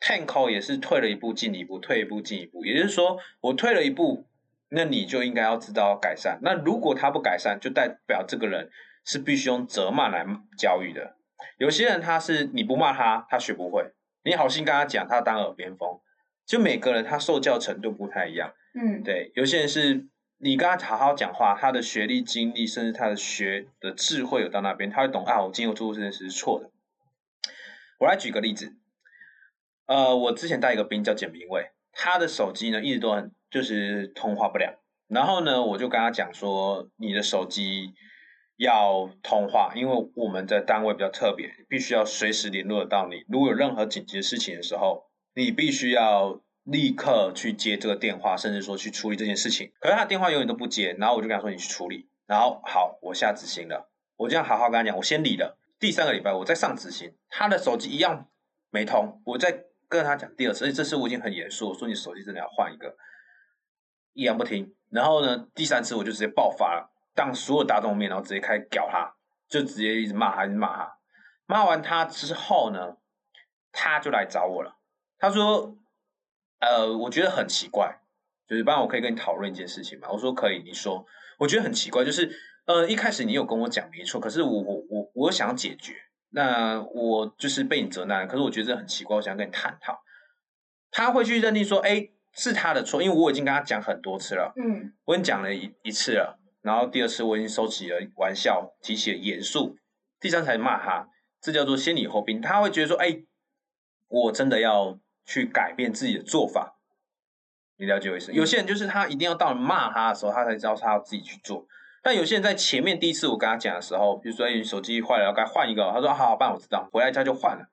[0.00, 4.26] Tanko 也是退了一步进一步，退一步进一步，也就是说，我退了一步，
[4.70, 6.40] 那你就应该要知道要改善。
[6.42, 8.68] 那如果他不改善，就代表这个人
[9.04, 10.26] 是必须用责骂来
[10.58, 11.16] 教育的。
[11.58, 13.92] 有些人他是你不骂他，他学不会；
[14.24, 16.00] 你好心跟他讲，他当耳边风。
[16.44, 20.08] 就每个人他受教程度不太一样，嗯，对，有些人是
[20.44, 26.68] 你跟他好好讲话，他的学历、经历，甚至他的学的智慧有到那边，他会懂啊，我今天做这件事是错的。
[28.00, 28.74] 我来举个例子，
[29.86, 37.94] 呃，我之前带一个兵叫简明伟，他的手机呢一直都很就是通话不了，然后呢我就跟他讲说，你的手机
[38.56, 45.04] 要通话，因为我们的单位比较特别，必须要随时联络得到你，如果有任何紧急的事情的时候，
[45.36, 49.72] 你必须要立刻去接这个电话，甚至说去处理这件事情。
[49.80, 55.58] 可是他电话永远都不接，然后我就跟他说你去处理，然后好，我下执行了，我这样好好跟他讲，我先理了。
[55.78, 58.28] 第三个礼拜我再上执行，他的手机一样
[58.70, 62.96] 没通，我再跟他讲第二次，而且这次我已经很严肃，我说你手机真的要换一个，
[64.12, 64.74] 一样不听。
[64.90, 69.12] 然后呢，第三次我就直接爆发了，当所有大众面，然后直接开始屌他，
[69.48, 70.96] 就直接一直骂他，一直骂他。
[71.46, 72.96] 骂完他之后呢，
[73.72, 74.76] 他就来找我了。
[75.18, 75.76] 他说
[76.62, 77.98] ：“呃，我觉得很奇怪，
[78.48, 81.04] 就是不然我可以跟你讨论一件事情嘛。”我说：“可以，你说。”
[81.38, 82.30] 我觉得很奇怪，就是
[82.66, 85.94] 呃，一开始你有跟我讲没错，可是我我我我想要解决，
[86.30, 90.00] 那我就是被你责难，可是我觉得这很奇怪，我想跟你探讨。
[90.92, 99.76] 他会去认定说：“哎，是他的错，因为我已经跟他讲很多次了，嗯我已经讲了一一次了，然后第二次我已经收起了玩笑，提起了严肃，
[100.20, 101.08] 第三次才骂他，
[101.40, 102.40] 这叫做先礼后兵。
[102.40, 103.24] 他会觉得说：“哎，
[104.06, 105.00] 我真的要。”
[105.32, 106.76] 去改变自己的做法，
[107.78, 108.30] 你了解我意思？
[108.34, 111.66] 有些人就是他一定要到骂他的时候，他才知道他要自己去做。
[112.02, 117.70] 但有些人在前面第一次我跟他讲的时候，比如说你，手机坏了要该换一个，他说好好办，我知道，回来家就换了。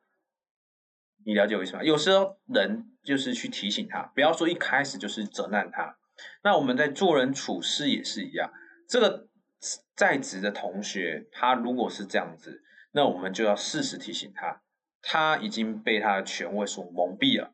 [1.26, 1.84] 你了解我意思吗？
[1.84, 5.98] 有时候人就是去提醒他，不要说一开始就是责难他。
[6.43, 8.50] 那我们在做人处事也是一样，
[8.88, 9.28] 这个
[9.98, 14.62] 在职的同学，他如果是这样子，那我们就要适时提醒他。
[15.01, 17.53] 他已经被他的权威所蒙蔽了，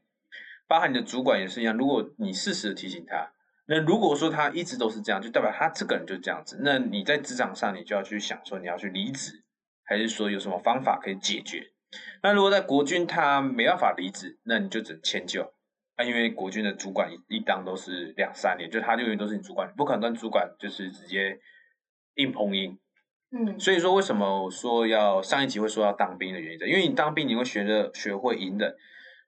[0.68, 1.78] 包含你的主管也是一样。
[1.78, 3.32] 如果你适时的提醒他，
[3.68, 6.60] 那如果说他一直都是这样，就代表他这个人就这样子。
[6.62, 9.44] 那你在职场上，你就要去想说你要去离职，
[9.84, 11.72] 还是说有什么方法可以解决？
[12.22, 15.54] 那如果在国军他没办法离职，那你就只能迁就
[15.96, 21.40] 啊，因为国军的主管一当都是两三年，就他就永远都是你主管，不可能跟主管就是直接
[22.16, 22.78] 硬碰硬。
[23.38, 28.74] 嗯，所以说，为什么我说要上一集会说要当兵的原因在，因为你当兵你会学着学会隐忍，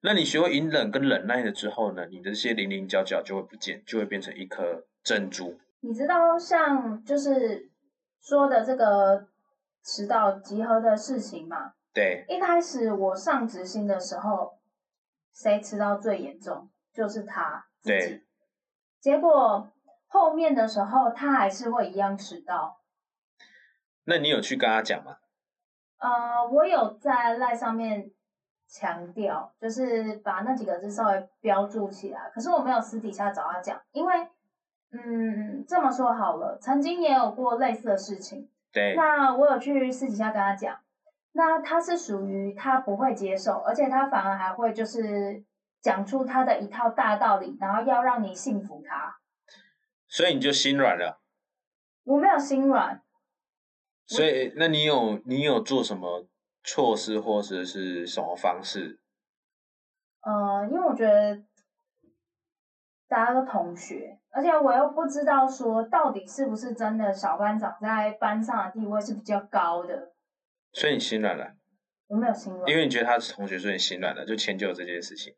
[0.01, 5.59] 那你学会隐忍跟忍耐了之后呢，你的这些零零角角就会不见，就会变成一颗珍珠。
[5.81, 7.69] 你知道像就是
[8.21, 9.27] 说的这个
[9.83, 11.73] 迟到集合的事情嘛？
[11.93, 14.57] 对，一开始我上执行的时候，
[15.33, 16.69] 谁迟到最严重？
[16.93, 18.23] 就是他自己对。
[19.01, 19.69] 结果
[20.07, 22.77] 后面的时候，他还是会一样迟到。
[24.09, 25.17] 那你有去跟他讲吗？
[25.99, 28.09] 呃，我有在赖上面
[28.67, 32.31] 强调，就是把那几个字稍微标注起来。
[32.33, 34.27] 可是我没有私底下找他讲，因为，
[34.91, 38.49] 嗯，这么说好了，曾经也有过类似的事情。
[38.71, 40.79] 对，那我有去私底下跟他讲，
[41.33, 45.43] 那他是属于他不会接受，而且他反而还会就是
[45.81, 49.17] 讲出他的一套大道理，然后要让你信服他。
[50.07, 51.19] 所以你就心软了。
[52.05, 53.01] 我没有心软，
[54.07, 56.25] 所以，那你有你有做什么
[56.63, 58.99] 措施或者是什么方式？
[60.21, 61.43] 呃，因为我觉得
[63.07, 70.13] 大家都同学，而且我又不知道说到底是不是真的小班长在班上的地位是比较高的，
[70.73, 71.55] 所以你心软了，
[72.07, 75.35] 我没有心软因，为你觉得他是同学，所以你心软了，就迁就这件事情。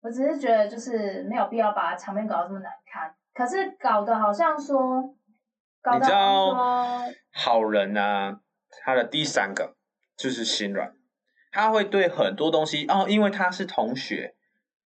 [0.00, 5.21] 我只是觉得就是没有必要把场面搞得这么难看，可是搞得好像说，搞
[5.90, 6.54] 你知道，
[7.32, 8.40] 好人啊，
[8.84, 9.74] 他的第三个
[10.16, 10.94] 就是心软，
[11.50, 14.36] 他会对很多东西哦，因为他是同学，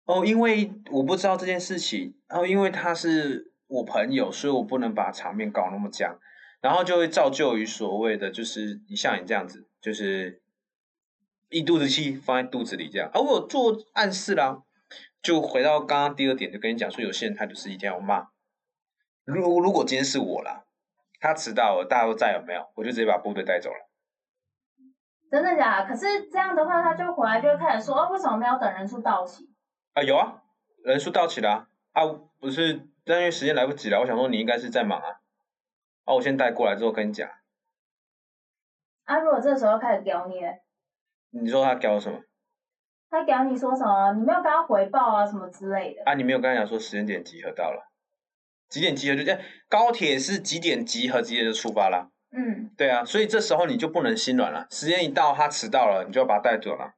[0.06, 6.18] 哦，因为我不知道这件事情，哦，因为他是我朋友，所以我不能把场面搞那么僵，
[6.62, 10.42] 然后就会造就于所谓的就是你像你这样子，就是
[11.50, 14.64] 一肚子气放在肚子里这样，而、我有做暗示啦，
[15.22, 18.30] 就回到刚刚第二点，就跟你讲说，有些人他就是一定要骂，
[19.26, 20.64] 如如果今天是我啦。
[21.20, 22.62] 他迟到了，大家都在有没有？
[22.76, 23.78] 我就直接把部队带走了。
[25.30, 25.88] 真的假的？
[25.90, 29.44] 可是这样的话，他就回来就会开始说，哦，为什么没有等人数到齐？
[29.94, 30.42] 啊，有啊，
[30.84, 32.06] 人数到齐了啊，啊
[32.40, 35.10] 不是，但因为时间来不及了，我想说你应该是在忙啊。
[36.06, 37.30] 啊，我先带过来之后跟你讲，
[39.04, 40.40] 啊，如果这时候开始屌你，
[41.32, 42.22] 你说他屌我什么？
[43.10, 44.14] 他屌你说什么？
[44.14, 46.04] 你没有跟他回报啊，什么之类的。
[46.06, 47.87] 啊，你没有跟他讲说时间点集合到了，
[48.70, 52.10] 几点集合就这样，高铁是几点集合，几点就出发啦。
[52.32, 56.94] 嗯对啊，所以这时候你就不能心软了，时间一到他迟到了，你就要把他带走了。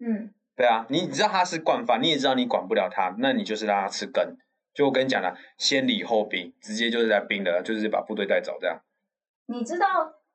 [0.00, 4.36] 嗯，对啊，你知道他是惯犯，你也知道你管不了他，那你就是让他吃根。
[4.74, 8.78] 就我跟你讲了，先礼后兵，直接就是在兵的，就是把部队带走这样。
[9.46, 9.86] 你知道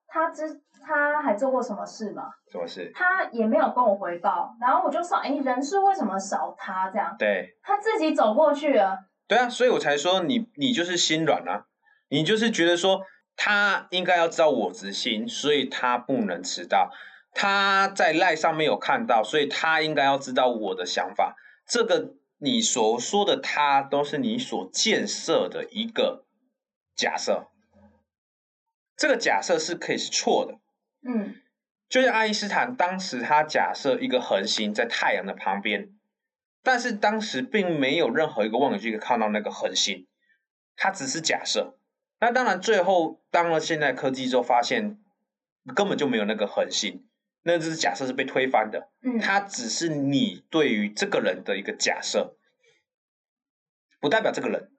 [0.08, 2.24] 他之他还做过什么事吗？
[2.52, 2.90] 什么事？
[2.96, 7.16] 他也没有跟我回报，然后我就说，哎，人数为什么少他这样？
[7.20, 8.98] 对他自己走过去了。
[9.32, 11.66] 对啊，所以我才说你你就是心软啊，
[12.10, 13.06] 你就是觉得说
[13.38, 16.92] 他应该要知道我执行，所以他不能迟到。
[17.34, 21.38] 他在赖上面有看到，所以他应该要知道我的想法。
[21.66, 26.26] 这个你所说的他，都是你所建设的一个
[26.94, 27.48] 假设。
[28.98, 30.60] 这个假设是可以是错的，
[31.10, 31.36] 嗯
[31.88, 35.88] 就像爱因斯坦当时他假设一个恒星在太阳的旁边，
[36.64, 40.08] 但是当时并没有任何一个望远镜可以看到那个恒星，
[40.76, 41.78] 它只是假设。
[42.20, 45.00] 那当然，最后当了现代科技之后，发现
[45.76, 47.04] 根本就没有那个恒星，
[47.42, 48.90] 那只是假设是被推翻的。
[49.02, 52.36] 嗯它只是你对于这个人的一个假设，
[54.00, 54.72] 不代表这个人。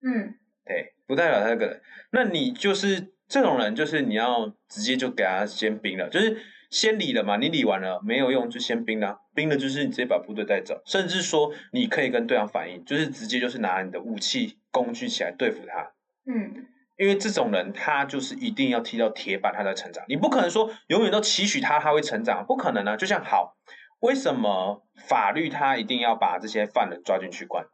[0.00, 1.82] 嗯对，不代表他这个人。
[2.10, 6.36] 那你就是这种人，就是你要直接就给他先冰了，就是
[6.70, 15.92] 先理了嘛，你理完了没有用就先冰了，冰了就是你直接把部队带走，甚至说你可以跟对方反映，就是直接就是拿你的武器工具起来对付他。
[16.30, 16.66] 嗯
[16.98, 20.02] 因为这种人，他就是一定要踢到铁板，他才成长。
[20.08, 22.96] 你不可能说永远都期许他他会成长，不可能啊！
[22.96, 23.54] 就像好，
[24.00, 27.66] 为什么法律他一定要把这些犯人抓进去关？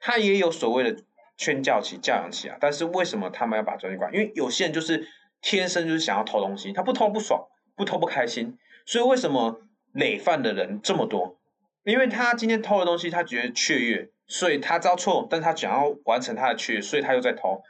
[0.00, 1.02] 他也有所谓的
[1.36, 2.56] 劝教期、教养期啊。
[2.60, 4.12] 但是为什么他们要把他抓进去关？
[4.12, 5.06] 因为有些人就是
[5.40, 8.56] 天生就是想要偷东西，他不偷不爽，不偷不开心。
[8.86, 9.60] 所以为什么
[9.92, 11.38] 累犯的人这么多？
[11.84, 17.62] 因为他今天偷的东西，他觉得雀跃，所以他知道错，但他想要完成他的雀跃，所以他又在偷。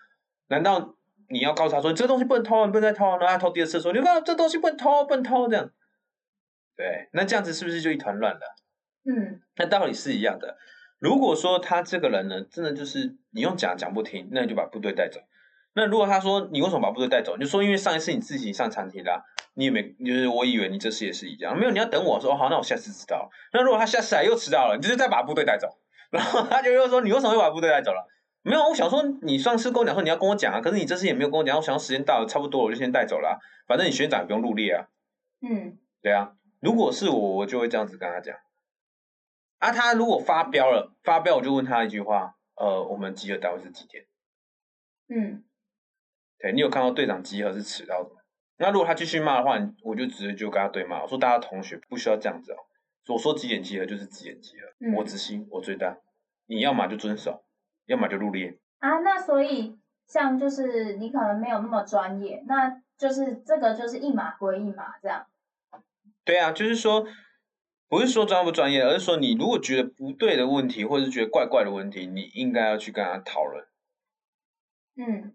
[0.48, 0.96] 难道
[1.30, 5.70] 你要告诉他说你这个东西不能偷，你不能再偷，然后他偷第二次说你看这东西不能偷，不能偷这样，
[6.76, 8.40] 对，那这样子是不是就一团乱了？
[9.04, 10.56] 嗯那道理是一样的。
[11.02, 15.18] 如果说他这个人呢，真的就是你用讲讲不听，那你就把部队带走。
[15.74, 19.20] 那如果他说你为什么把部队带走，你就说因为上一次你自己上餐厅啦、
[19.54, 23.28] 你也没，就是我以为你这次也是一样，没有你要等我说好，那我下次知道。
[23.52, 25.66] 那如果他下次来又迟到了，你就是再把部队带走，
[26.12, 28.06] 然后他就又说你为什么又把部队带走了？
[28.42, 33.34] 没有，我想说你上次跟我讲说你要跟我讲啊，可是你这次也没有跟我讲，我想要时间到了差不多我就先带走了啊、
[33.66, 34.86] 反正你学长也不用入列啊。
[35.40, 38.36] 嗯对啊，如果是我，我就会这样子跟他讲。
[39.62, 44.04] 啊，他如果发飙了，发飙我就问他一句话，呃，我们集合单位是几点？
[45.08, 45.44] 嗯，
[46.40, 48.22] 对你有看到队长集合是迟到的吗？
[48.56, 52.56] 那如果他继续骂的话，我就直接就跟他对骂，我说大家同学不需要这样子哦，
[53.14, 55.96] 我说几点集合就是几点集合，嗯我执行我最大，
[56.46, 57.44] 你要么就遵守，
[57.86, 58.58] 要么就入列。
[58.80, 65.24] 啊，那所以像就是你可能没有那么专业，那就是这个就是一码归一码这样。
[66.24, 67.06] 对啊，就是说，
[67.92, 73.66] 不是说专不专业，而是说你如果觉得不对的问题，或者是觉得怪怪的问题，你应该要去跟他讨论。
[74.96, 75.34] 嗯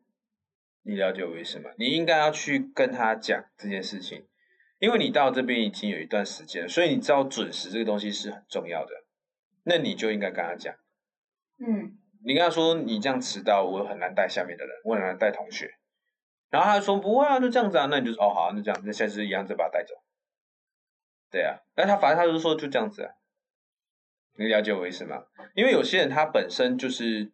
[0.81, 1.69] 你了解我意思吗？
[1.77, 4.25] 你应该要去跟他讲这件事情，
[4.79, 8.91] 因为你到这边已经有一段时间，所以你知道准时这个东西是很重要的，
[9.63, 10.73] 那你就应该跟他讲。
[11.59, 15.75] 嗯你跟他说你这样迟到，我很难带下面的人，我很难带同学。
[16.49, 19.93] 然后他说不会啊，就这样子啊，那你就说哦好啊，那这样，那下次一样再把他带走。
[21.29, 23.13] 对啊，但他反正他就说就这样子啊，
[24.37, 25.25] 你了解我意思吗？
[25.55, 27.31] 因为有些人他本身就是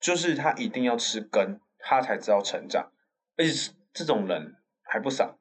[0.00, 2.92] 就是他一定要吃根，他才知道成长，
[3.36, 5.38] 而且是这种人还不少。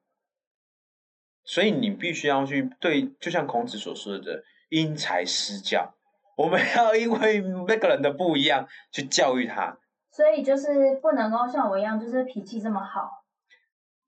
[1.44, 5.94] 所以你必须要去对，就像孔子所说的“因材施教”，
[6.38, 9.78] 我们要因为那个人的不一样去教育他。
[10.10, 13.26] 所以就是不能够像我一样，就是脾气这么好。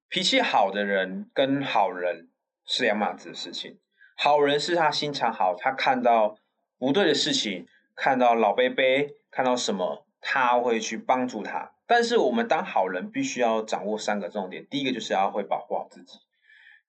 [0.07, 2.29] 脾气好的人跟好人
[2.65, 3.79] 是两码子的事情。
[4.17, 6.37] 好人是他心肠好，他看到
[6.79, 11.73] 不对的事情，看到老贝贝，看到什么，他会去帮助他。
[11.85, 16.17] 但是我们当好人，必须要掌握三个重点：第一个就是要会保护好自己；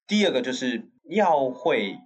[0.07, 1.99] 第二个就是要会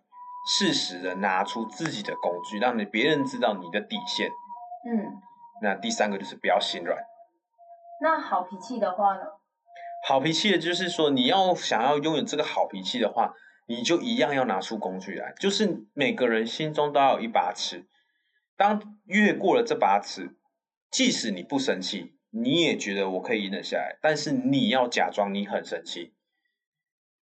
[0.48, 4.30] 适时的拿出自己的工具，让你别人知道你的底线。
[4.90, 5.20] 嗯，
[5.62, 6.98] 那第三个就是不要心软。
[8.02, 9.22] 那好脾气的话呢？
[10.08, 13.34] 好脾气的，就是说你要想要拥有这个好脾气的话，
[13.70, 15.32] 你就一样要拿出工具来。
[15.38, 17.86] 就是每个人心中都要有一把尺，
[18.56, 20.36] 当越过了这把尺，
[20.90, 26.14] 即使你不生气，你也觉得我可以赢得下来，但是你要假装你很生气，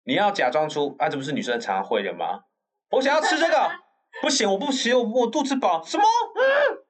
[0.04, 2.46] 你要假装出啊，这不是女生常常会的吗？
[2.90, 3.72] 我想要吃这个，
[4.24, 6.04] 不行，我不行，我我肚子饱，什么？
[6.04, 6.84] 嗯，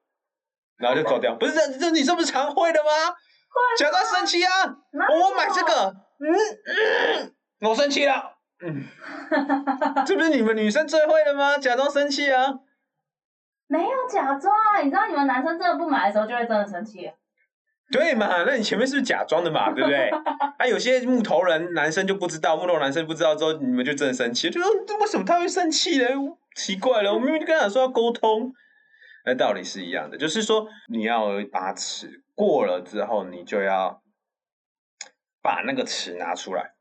[0.78, 1.36] 然后就走掉。
[1.36, 2.90] 不是这这女生不是常会的吗？
[3.76, 4.50] 假装生气啊！
[4.64, 6.32] 我买这个，嗯
[7.20, 7.34] 嗯，
[7.68, 8.31] 我生气了，
[8.64, 8.84] 嗯，
[10.06, 11.58] 这不是你们女生最会的吗？
[11.58, 12.60] 假装生气啊！
[13.66, 17.10] 没有假装啊，你知道你们男生真的不买的时候，就会真的生气。
[17.90, 18.44] 对嘛？
[18.46, 19.72] 那你前面是不是假装的嘛？
[19.72, 20.08] 对不对？
[20.58, 24.70] 啊，有些木头人男生就不知道，木头男生不知道之后，你们就真的生气，就说
[25.00, 26.08] 为什么他会生气呢？
[26.54, 28.52] 奇怪了，我明明就跟他说要沟通，
[29.26, 34.02] 那道理是一样的，就是说你要有把尺，过了之后，你就要
[35.42, 36.74] 把那个尺拿出来。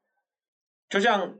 [0.90, 1.36] 就像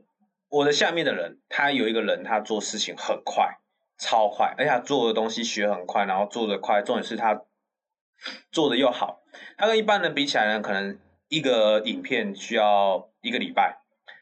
[0.52, 3.56] 我的下面的人，他有一个人，他做事情很快，
[3.96, 7.42] 超快，而且他做的东西学很快，然后做的快，重点是他
[8.50, 9.22] 做的又好。
[9.56, 13.78] 他跟一般人比起来呢，可能一个影片需要一个礼拜，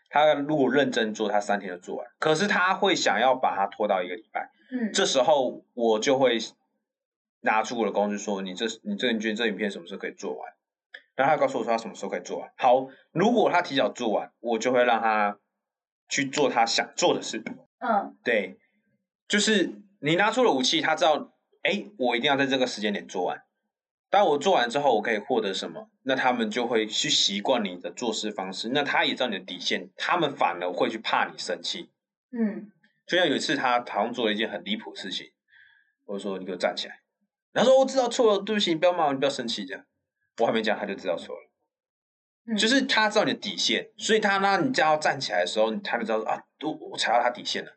[0.09, 2.07] 他如果认真做，他三天就做完。
[2.21, 6.38] 可是他会想要把它拖到一个礼拜，嗯，这时候我就会
[7.40, 10.53] 拿出我的工具说：“你这你这你觉得这影片什么时候可以做完？”
[11.16, 12.49] 然后他告诉我说他什么时候可以做完。
[12.57, 15.37] 好，如果他提早做完，我就会让他
[16.11, 17.42] 去做他想做的事。
[17.79, 18.59] 嗯对，
[19.29, 23.42] 就是你拿出了武器，他知道，哎，我一定要在这个时间点做完。
[24.11, 25.88] 当我做完之后，我可以获得什么？
[26.03, 28.68] 那他们就会去习惯你的做事方式。
[28.70, 31.88] 那他也知道你的底线，他们反而会去怕你生气。
[32.33, 32.70] 嗯
[33.07, 35.31] 就像有一次他好像做了一件很离谱的事情，
[36.07, 37.01] 我就说你给我站起来，
[37.53, 39.85] 然后说我知道错了，对不起，你不要骂我，你不要生气这样。
[40.38, 41.49] 我还没讲他就知道错了，
[42.46, 47.76] 嗯，就是他知道你的底线，所以他让你叫他站起来的时候，他就知道啊，我我踩到他底线了。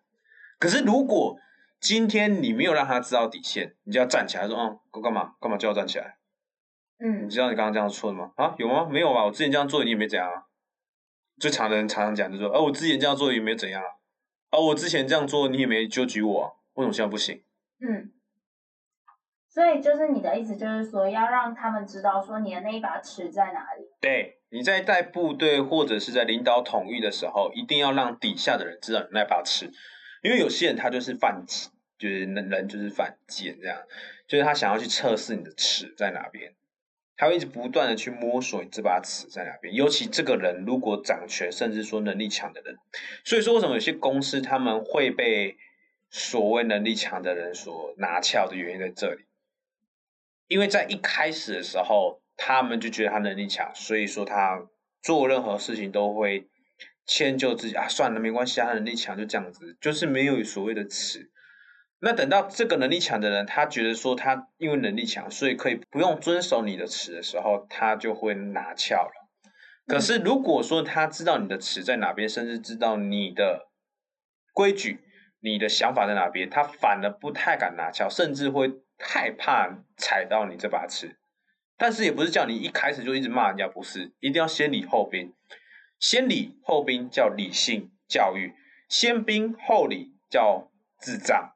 [0.59, 1.37] 可是如果
[1.79, 6.17] 今天你没有让他知道底线，你就要站起来说，嗯，我干嘛干嘛就要站起来？
[6.99, 8.31] 嗯你嗯知道你刚刚这样错的吗？
[8.37, 8.87] 啊，有吗？
[8.89, 9.25] 没有吧？
[9.25, 10.45] 我之前这样做你也没怎样啊。
[11.39, 13.87] 最常的人常常讲就说，哦、我之前这样做也没有怎样啊。
[14.51, 17.43] 哦、我之前这样做你也没纠举我、啊，为什么现在不行？
[17.81, 18.13] 嗯，
[19.49, 23.89] 所以就是你的意思，就是说要让他们知道说你的那一把尺在哪里。
[23.99, 29.71] 对，你在带部队或者是在领导统御的时候，一定要让底下的人知道你那把尺，
[30.21, 33.81] 因为有些人他就是犯贱，就是人人就是犯贱这样，
[34.27, 36.53] 就是他想要去测试你的尺在哪边，
[37.17, 39.73] 他会一直不断的去摸索你这把尺在哪边。
[39.73, 42.77] 尤其这个人如果掌权，甚至说能力强的人，
[43.25, 45.57] 所以说为什么有些公司他们会被
[46.11, 49.25] 所谓能力强的人所拿翘的原因在这里。
[50.47, 54.61] 因为在一开始的时候，他们就觉得他能力强，所以说他
[55.01, 56.47] 做任何事情都会
[57.05, 61.29] 迁就自己啊，算了，没关系，他能力强就这样子，就是没有所谓的尺。
[61.99, 69.11] 那等到这个能力强的人，他觉得说他因为能力强，所以可以不用遵守你的词的时候，他就会拿翘了。
[69.87, 73.69] 可是如果说他知道你的词在哪边，甚至知道你的
[74.53, 74.99] 规矩、
[75.41, 81.15] 你的想法在哪边，他反而不太敢拿翘，甚至会害怕踩到你这把尺。
[81.83, 85.33] 但是也不是叫你一开始就一直骂人家，不是，一定要先礼后兵。
[85.99, 88.53] 先礼后兵叫理性教育，
[88.87, 90.69] 先兵后礼叫
[91.01, 91.51] 智障。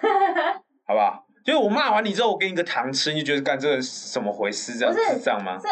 [0.88, 1.26] 好不好？
[1.44, 4.78] 就是我骂完你之后，我给你个糖吃，你就觉得干这个什么回事？
[4.78, 5.58] 这样智障吗？
[5.58, 5.68] 是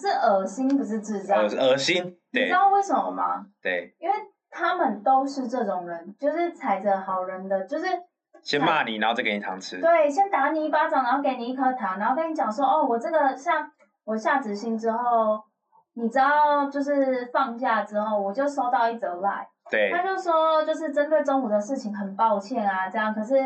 [0.00, 1.38] 是恶心，不是智障。
[1.38, 2.42] 恶恶心，对。
[2.42, 3.46] 你知道为什么吗？
[3.62, 3.94] 对。
[4.00, 4.14] 因为
[4.50, 7.86] 他们都是这种人，就是踩着好人的，就是
[8.42, 9.80] 先骂你，然后再给你糖吃。
[9.80, 13.70] 对，先打你一巴掌，然后给你一颗糖，然后跟你讲说，哦，我这个像
[14.04, 15.42] 我下执行之后，
[15.94, 19.48] 你知道，就是放假之后，我就收到一则来。
[19.70, 19.90] 对。
[19.90, 23.36] 他就说，就是针对中午的事情，很抱歉啊，这样，可是。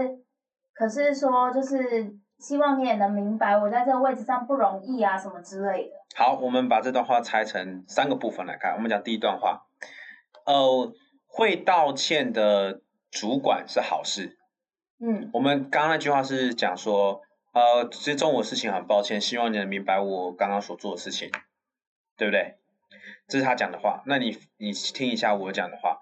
[0.76, 5.92] 可是说，就是希望你也能明白，我在这个位置上不容易啊，什么之类的。
[6.16, 8.72] 好，我们把这段话拆成三个部分来看。
[8.74, 9.66] 我们讲第一段话，
[10.46, 10.92] 呃，
[11.28, 12.80] 会道歉的
[13.12, 14.36] 主管是好事。
[15.06, 15.30] 嗯。
[15.32, 21.30] 我们刚刚那句话是讲说，呃，其实中午的事情很抱歉，希望你能明白我刚刚所做的事情，
[22.16, 22.56] 对不对？
[23.28, 24.02] 这是他讲的话。
[24.06, 25.98] 那你你听一下我讲的话。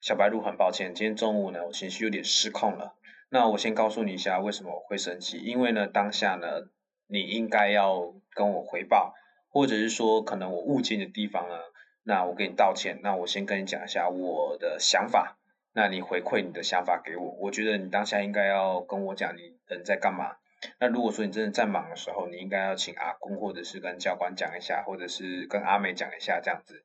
[0.00, 2.94] 小白鹿很抱歉，今天中午呢，我情绪有点失控了。
[3.30, 6.68] 那我先告诉你一下为什么我会生气，因为呢当下呢
[7.08, 9.14] 你应该要跟我回报，
[9.48, 11.56] 或者是说可能我误解你的地方呢，
[12.04, 13.00] 那我给你道歉。
[13.02, 15.37] 那我先跟你讲一下我的想法，
[15.72, 17.36] 那你回馈你的想法给我。
[17.40, 20.36] 我觉得你当下应该要跟我讲你人在干嘛。
[20.80, 26.84] 那如果说你真的在忙的时候，你应该要请阿公或者是跟教官讲一下，或者是跟阿美讲一下这样子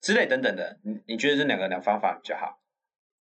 [0.00, 0.78] 之类等等的。
[0.82, 2.58] 你你觉得这两个两方法比较好？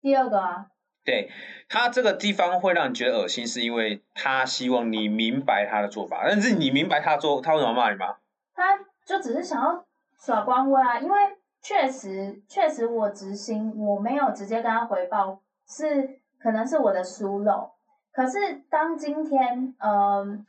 [0.01, 0.67] 第二个啊。
[1.03, 1.31] 对
[1.67, 8.17] 他这个地方会让你觉得恶心，是因为他希望你明白他的做法，但是你明白他做，他为什么骂你吗？
[8.53, 9.83] 他就只是想要
[10.19, 11.19] 耍官威啊，因为
[11.61, 17.69] 确实确实我执行我没有直接跟他回报，是可能是我的疏漏。
[18.11, 20.45] 可是当今天嗯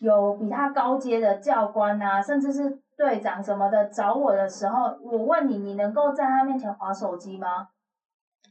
[0.00, 7.68] 有比他高阶的教官啊，甚至是队长什么的找我的时候，我问你，你能够在他面前划手机吗？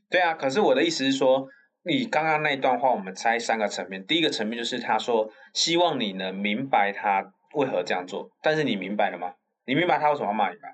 [0.10, 1.48] 对啊，可是我的意思是说，
[1.84, 4.06] 你刚刚那一段话，我们拆三个层面。
[4.06, 9.34] 第一个层面就是他说希望你能明白他为何这样做，但是你明白了吗？
[9.66, 10.70] 你明白他为什么要骂你吗？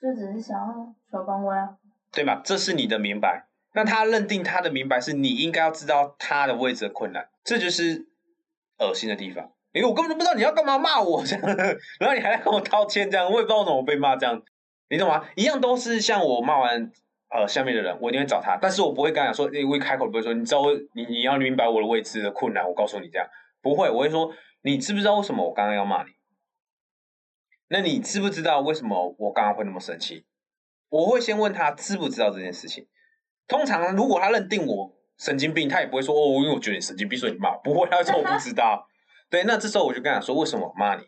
[0.00, 1.76] 就只是想要耍光威啊。
[2.12, 2.40] 对吧？
[2.44, 3.46] 这是你的明白。
[3.74, 8.06] 那他认定他的明白是你应该要知道他的位置的困难，这就是
[8.78, 9.52] 恶心的地方。
[9.72, 11.42] 因为我根本就不知道你要干嘛骂我这样，
[11.98, 14.42] 然后你还来跟我道歉这样，我也不知道怎么被骂这样，
[14.88, 15.24] 你懂吗？
[15.34, 16.90] 一样都是像我骂完。
[17.28, 23.28] 呃，下面的人我一定会找他，但是我不会跟他说，我一开口不会说，你知道我你你要明白我的位置的困难，我告诉你这样，
[23.60, 24.32] 不会，我会说，
[24.62, 26.10] 你知不知道为什么我刚刚要骂你？
[27.68, 30.24] 那你知不知道为什么我刚刚会那么生气？
[30.88, 32.86] 我会先问他知不知道这件事情。
[33.48, 38.88] 通常如果他认定我神经病，他也不会说哦，因为我觉得你神经病，所以你骂，不会，他说我不知道。
[39.28, 41.04] 对，那这时候我就跟他说，为什么骂你？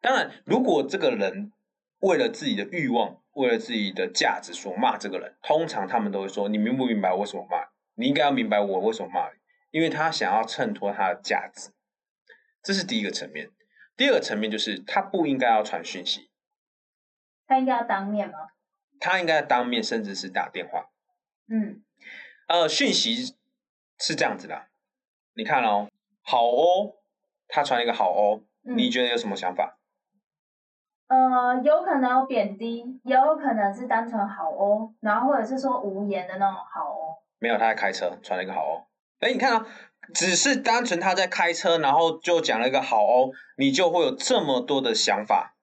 [0.00, 1.52] 当然，如果这个人
[2.00, 3.18] 为了自己的欲望。
[3.34, 7.64] 为了自己的价值所骂这个人，通常他们都会说：“你明不明白我为什么骂？
[7.94, 9.38] 你应该要明白我为什么骂你，
[9.70, 11.70] 因为他想要衬托他的价值。”
[12.62, 13.48] 这是第一个层面。
[14.02, 16.28] 第二个层面就是他不应该要传讯息，
[17.46, 18.48] 他应该要当面吗？
[18.98, 20.90] 他应该当面，甚至是打电话。
[21.46, 21.84] 嗯，
[22.48, 23.36] 呃，讯息
[24.00, 24.66] 是这样子的，
[25.36, 25.88] 你看哦，
[26.20, 26.96] 好哦，
[27.46, 29.78] 他传一个好哦，你觉得有什么想法？
[31.06, 37.22] 呃，有可能有贬低，也有可能是单纯好哦，然后或者是说无言的那种好哦。
[37.38, 38.82] 没有，他在开车，传了一个好哦。
[39.20, 39.64] 哎，你看啊，
[40.14, 45.56] 只是单纯他在开车，然后就讲了一个好哦，你就会有这么多的想法。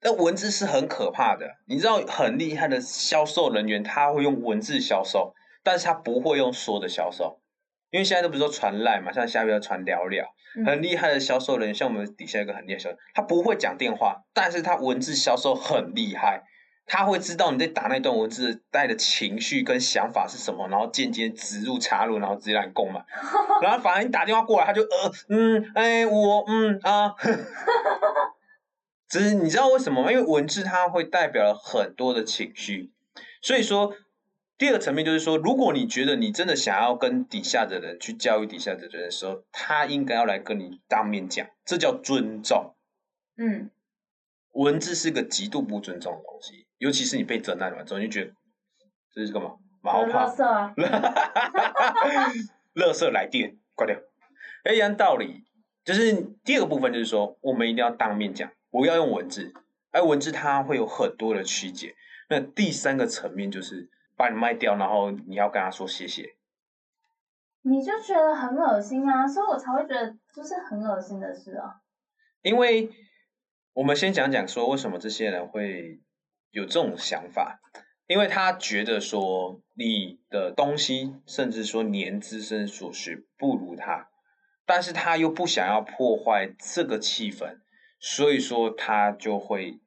[0.00, 7.40] 那文字是很可怕的，你知道很厉害的销售人员，他会用文字销售，但是他不会用说的销售。
[7.90, 10.26] 因为现在都不是说传赖嘛，像下边要传聊聊，
[10.64, 16.42] 很厉害的销售人员，像我们底下一个很厉害销售，他不会讲电话，但是他文字销售很厉害，
[16.86, 23.04] 他会知道你在打那段文字带的情绪跟想法是什么，然后间接植入插入，然后直接让你购买，
[23.62, 27.14] 然后反而你打电话过来，他就呃嗯哎我嗯啊，
[29.08, 30.12] 只是你知道为什么吗？
[30.12, 32.92] 因为文字它会代表了很多的情绪，
[33.40, 33.94] 所以说。
[34.58, 42.76] 第二个层面就是说，如果你觉得你真的想要跟底下的人去教育底下的人的时候，他应该要来跟你当面讲，这叫尊重。
[43.36, 43.70] 嗯，
[44.52, 48.34] 文字是个极度不尊重的东西，尤其是你被责难完之后，你就觉得
[49.14, 49.52] 这是干嘛？
[49.82, 50.26] 毛怕。
[52.74, 53.96] 垃圾来电，挂掉。
[54.74, 55.44] 一样道理，
[55.84, 56.12] 就是
[56.44, 59.52] 第二个部分就是说，我们一定要当面讲，不要用文字，
[59.92, 61.94] 而文字它会有很多的曲解。
[62.28, 66.34] 那第三个层面就是把你卖掉，然后你要跟他说谢谢。
[67.62, 71.76] 你就觉得很恶心啊，所以我才会觉得就是很恶心的事啊。
[72.42, 72.90] 因为
[73.72, 76.00] 我们先讲讲说，为什么这些人会
[76.52, 77.58] 有这种想法？
[78.06, 84.08] 因为他觉得说你的东西，甚至说年资甚至所学不如他，
[84.66, 87.60] 但是他又不想要破坏这个气氛，
[87.98, 89.80] 所以说他就会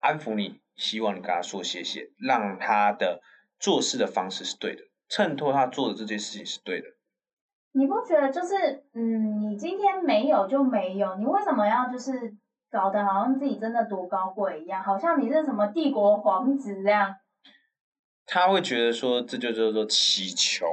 [0.00, 3.20] 安抚你，希望你跟他说谢谢，让他的
[3.60, 6.88] 做事的方式是对的，衬托他做的这件事情是对的。
[7.72, 12.34] 你不觉得就是嗯，你今天没有就没有，你为什么要就是
[12.70, 17.16] 搞得好像自己真的多高贵一样，好像你是什么帝国皇子这样？
[18.26, 20.66] 他会觉得说，这就叫做祈求，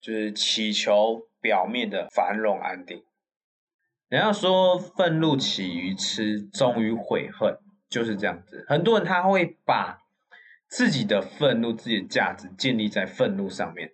[0.00, 3.02] 就是祈求表面的繁荣安定。
[4.08, 7.58] 人家说愤怒起于痴，终于悔恨，
[7.88, 8.64] 就是这样子。
[8.68, 10.02] 很多人他会把
[10.68, 13.92] 自己的愤怒、自己的价值建立在愤怒上面。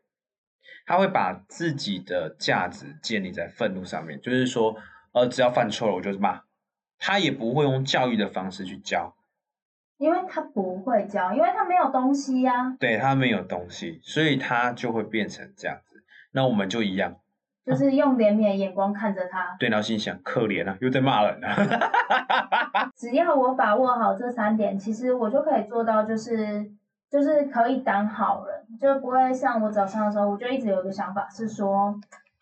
[0.87, 4.77] 他会把自己的价值建立在愤怒上面，就是说，
[5.12, 6.43] 呃，只要犯错了，我就骂。
[6.99, 9.14] 他也不会用教育的方式去教，
[9.99, 12.76] 因为他不会教，因为他没有东西呀。
[12.78, 16.03] 对他没有东西，所以他就会变成这样子。
[16.32, 17.16] 那我们就一样，
[17.64, 19.57] 就是用怜悯的眼光看着他。
[19.59, 22.90] 对，然后心想可怜啊，又在骂人啊。
[22.97, 26.70] 只要我把握好这三点，其实我就可以做到，就是
[27.11, 28.57] 就是可以当好人。
[28.80, 31.99] 就不会像我早上的时候，我就一直有一个想法是说，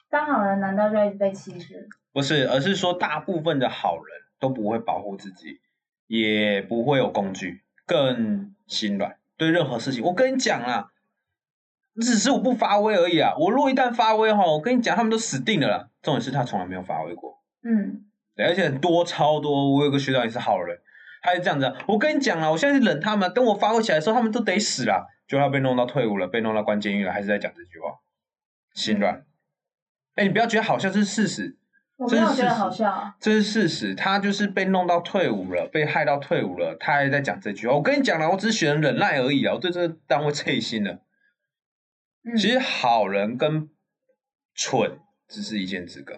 [0.08, 1.74] 当好人难道就一直被欺负？
[2.12, 4.06] 不是，而是说大部分的好人
[4.38, 5.60] 都不会保护自己，
[6.06, 9.16] 也不会有工具，更心软。
[9.36, 10.92] 对任何事情，我跟你讲啊，
[11.96, 13.34] 只是我不发威而已啊。
[13.38, 15.88] 我若一旦发威哈，我跟你讲，他们都死定了啦。
[16.02, 17.42] 重点是他从来没有发威过。
[17.62, 18.04] 嗯，
[18.36, 19.72] 对，而且很多超多。
[19.72, 20.78] 我有个学长也是好人，
[21.22, 21.74] 他是这样子。
[21.88, 25.10] 我跟你讲啊，我现在是忍他们，等我发威起来的时候，他们都得死了。
[25.26, 27.98] 就要被弄到退伍了，被弄到关监狱了，还是在讲这句话，
[28.74, 29.24] 心软。
[30.16, 31.56] 哎，你不要觉得好像，是事实。
[31.96, 33.14] 我没有觉得好笑。
[33.20, 37.74] 这是事实，他就是被弄到退伍了，被害到退伍了，他还在讲这句话。
[37.74, 41.00] 我跟你讲了，我只是选忍耐而已啊，我对这个单位脆心了。
[42.36, 43.68] 其实好人跟
[44.54, 46.14] 蠢只是一线之隔。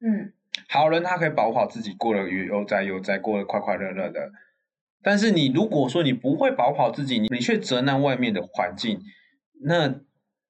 [0.00, 0.32] 嗯。
[0.68, 4.32] 好人他可以保护好自己，过得悠哉悠哉，过得快快乐乐的。
[5.02, 9.00] 但是你如果说你不会保护好自己，你你却责难外面的环境，
[9.62, 10.00] 那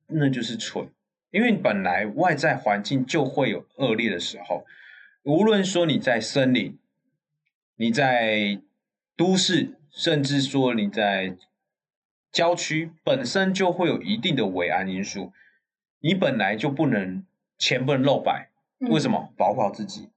[0.07, 0.89] 那就是蠢，
[1.31, 4.65] 因为本来外在环境就会有恶劣的时候，
[5.23, 6.79] 无论说你在森林，
[7.77, 8.61] 你在
[9.17, 11.37] 都市，甚至说你在
[12.33, 15.33] 郊区，本身就会有一定的维安因素，
[16.01, 17.25] 你本来就不能
[17.59, 19.33] 钱不能露白，为什么？
[19.37, 20.09] 保护好自己，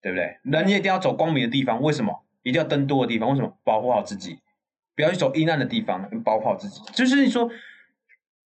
[0.00, 0.38] 对不对？
[0.42, 2.22] 人一定要走光明的地方，为什么？
[2.42, 3.58] 一定要登多的地方，为什么？
[3.64, 4.38] 保护好自己，
[4.96, 6.80] 不要去走阴暗的地方，保护好自己。
[6.92, 7.50] 就是你说，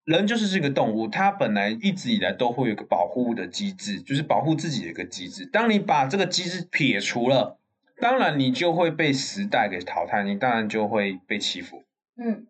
[0.07, 5.45] 人就是这个动物，它本来一直以来都会有个保护的机制，就是保护自己的一个机制。
[5.45, 7.59] 当你把这个机制撇除了，
[8.01, 11.85] 当然你就会被时代给淘汰，你当然就会被欺负。
[12.17, 12.47] 嗯。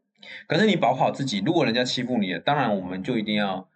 [0.47, 3.69] 可是你保护好自己，如果人家欺负你了，当然我们就一定要，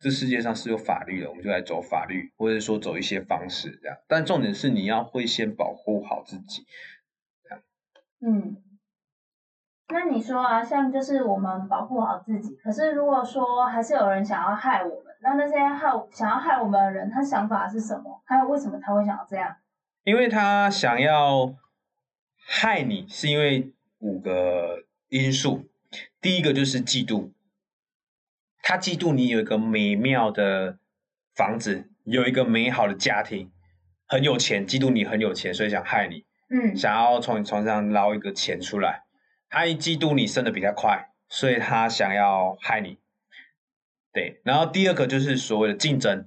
[0.00, 3.96] 这世界上是有法律的，我们就来走法律，或者说走一些方式这样。
[4.08, 6.64] 但重点是你要会先保护好自己。
[8.20, 8.56] 嗯，
[9.92, 18.22] 那你说啊，像就是我们保护好自己，可是如果说还是有人想要害我们，那那些害想要害我们的人，他想法是什么？
[18.24, 19.56] 还有为什么他会想要这样？
[20.04, 21.54] 因为他想要
[22.46, 25.66] 害你，是因为五个因素。
[26.20, 27.32] 第一个就是嫉妒，
[28.62, 30.78] 他嫉妒你有一个美妙的
[31.34, 33.50] 房子，有一个美好的家庭，
[34.06, 36.24] 很有钱，嫉妒你很有钱，所以想害你。
[36.48, 39.02] 嗯，想要从你床上捞一个钱出来，
[39.50, 42.96] 他一嫉妒你升的比较快，所以他想要害你。
[44.12, 46.26] 对，然后第二个就是所谓的竞争。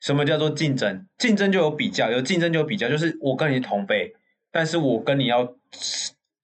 [0.00, 1.06] 什么叫做竞争？
[1.18, 4.14] 竞争就有比较，有竞争就有比较，就是我跟你同辈，
[4.52, 5.54] 但是我跟你要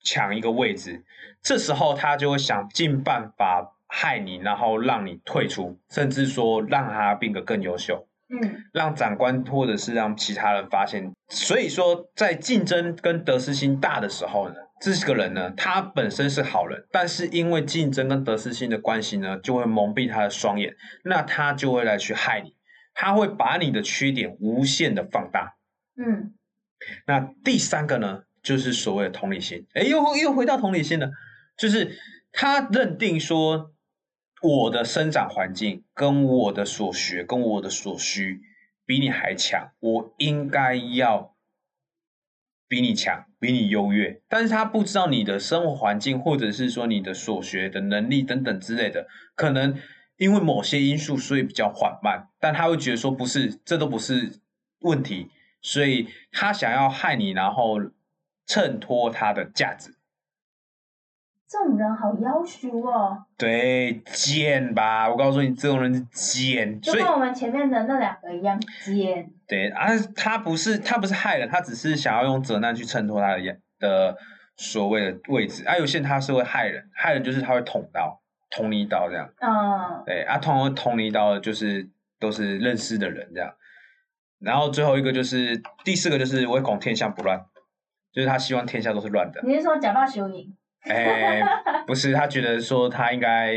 [0.02, 1.04] 抢一个位置，
[1.40, 8.06] 这时候他就会想尽办法害你，然后让你退出，甚至说让他变得更优秀。
[8.28, 14.56] 嗯，让长官或者是让其他人发现，所以说在竞争跟得失心大的时候呢，
[14.92, 20.74] 这个人呢，他本身是好人，但是因为竞争跟得失心的关系呢，就会蒙蔽他的双眼，
[21.04, 22.54] 那他就会来去害你，
[22.92, 25.56] 他会把你的缺点无限的放大。
[25.96, 26.34] 嗯，
[27.06, 31.10] 那第三个呢，就是所谓的同理心，哎，又又回到同理心了，
[31.56, 31.98] 就是
[32.32, 33.70] 他认定说。
[34.42, 38.42] 我的生长环境跟我的所学跟我的所需
[38.84, 41.33] 比你还强，我应该要
[42.68, 44.20] 比你强，比你优越。
[44.28, 49.76] 但是他不知道你的生活环境，或者是说你的所学的能力等等之类的，可能
[50.16, 52.28] 因为某些因素，所以比较缓慢。
[52.40, 54.40] 但他会觉得说不是，这都不是
[54.80, 55.30] 问题，
[55.62, 57.78] 所以他想要害你，然后
[58.46, 59.93] 衬托他的价值。
[61.54, 65.08] 这种人好妖羞哦，对，贱吧？
[65.08, 69.30] 我告诉你，这种人是贱，就跟我们前面的那两个一样贱。
[69.46, 69.86] 对啊，
[70.16, 74.16] 他不是他不是害人，他只是想要用责难去衬托他的样的
[74.56, 75.64] 所谓的位置。
[75.64, 79.30] 啊，有些人他是会害人，害人就是他会捅刀，捅你一刀这样。
[79.38, 81.88] 嗯，对啊，通常会捅你一刀的就是
[82.18, 83.54] 都是认识的人这样。
[84.40, 87.46] 然后最后一个就是第四个就是唯恐天下不乱，
[88.12, 89.40] 就是他希望天下都是乱的。
[89.44, 90.52] 你是说假扮修影？
[90.84, 91.42] 哎，
[91.86, 93.54] 不是，他觉得说他应该，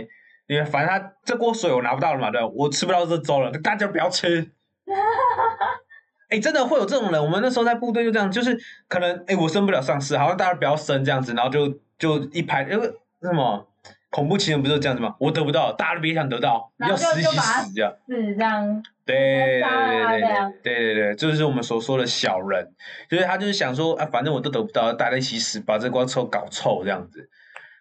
[0.48, 2.48] 因为反正他这锅水我拿不到了嘛，对吧？
[2.48, 4.52] 我吃不到这粥了，大家不要吃。
[6.30, 7.24] 哎，真的会有这种人。
[7.24, 8.58] 我们那时候在部队就这样，就是
[8.88, 11.68] 可能哎，我升不了上司，好像大家不要升这样子，然后就
[11.98, 12.86] 就一排，因为
[13.22, 13.66] 什么
[14.10, 15.16] 恐怖情人不是这样子吗？
[15.20, 17.94] 我得不到，大家都别想得到，要死死就把他死这样。
[18.10, 22.76] 是这样，对对对对对对对对，就是我们所说的小人，
[23.10, 27.30] 就是他就是想说啊，反正我都得不到，大家一起死，把这锅臭搞臭这样子。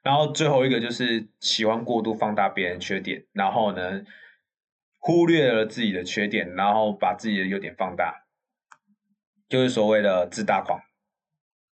[0.03, 4.03] 然后最后一个就是喜欢过度放大别人缺点，然后呢
[5.01, 8.25] 忽略了自己的缺点，然后把自己的优点放大，
[9.49, 10.81] 就是所谓的自大狂。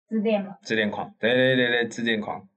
[0.09, 0.57] 自恋嘛。
[0.62, 2.48] 自恋狂，对对对对，自恋狂。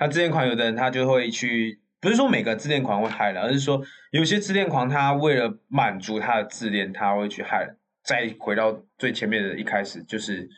[0.00, 3.82] 那自恋狂，有的人他就会去，不是说每个自恋狂会害人，而是说
[4.12, 7.76] 有些自恋狂他为了满足他的自恋，他会去害人。
[8.04, 10.48] 再回到最前面的一开始，就是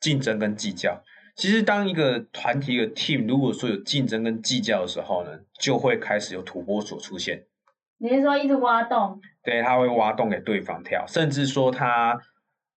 [0.00, 1.02] 竞争跟计较。
[1.36, 7.44] 其实当一个团体、一个 team 如果说有竞争跟计较的时候呢，就会开始有土拨鼠出现。
[7.98, 9.20] 你是说一直挖洞？
[9.44, 12.18] 对，他会挖洞给对方跳，甚至说他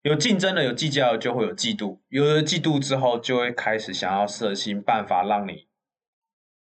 [0.02, 5.70] 有竞争的、有计较，就会有嫉妒，有了嫉妒之后，就会开始想要设新办法让你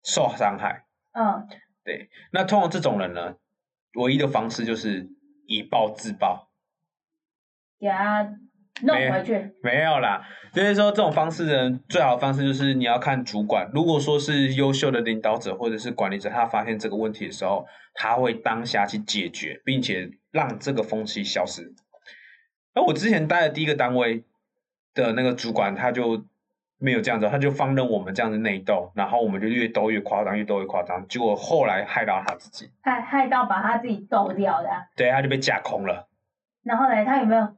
[0.03, 0.87] 受伤害。
[1.13, 1.49] 嗯，
[1.85, 3.37] 对，那通常这种人呢，
[3.95, 5.09] 唯一的方式就是
[5.47, 6.49] 以暴制暴。
[7.81, 8.23] 给他
[8.83, 9.55] 弄回去。
[9.63, 13.71] 没有啦，就是说这种方式呢，最好的方式就是你要看主管。
[13.73, 21.75] 如果说是优秀的领导者或者是管理者，他发现这个问题的时候，他会当下去解决，并且让这个风气消失。
[22.75, 24.25] 而我之前待的第一个单位
[24.93, 26.25] 的那个主管，他就
[26.81, 36.09] 没有这样子，他就放任我们这样子内斗，然后我们就越斗越夸张，越斗越夸张，结果后来害到他自己，害害到把他自己斗掉的啊、对，他就被架空了。
[36.63, 37.49] 然后呢，他有没有？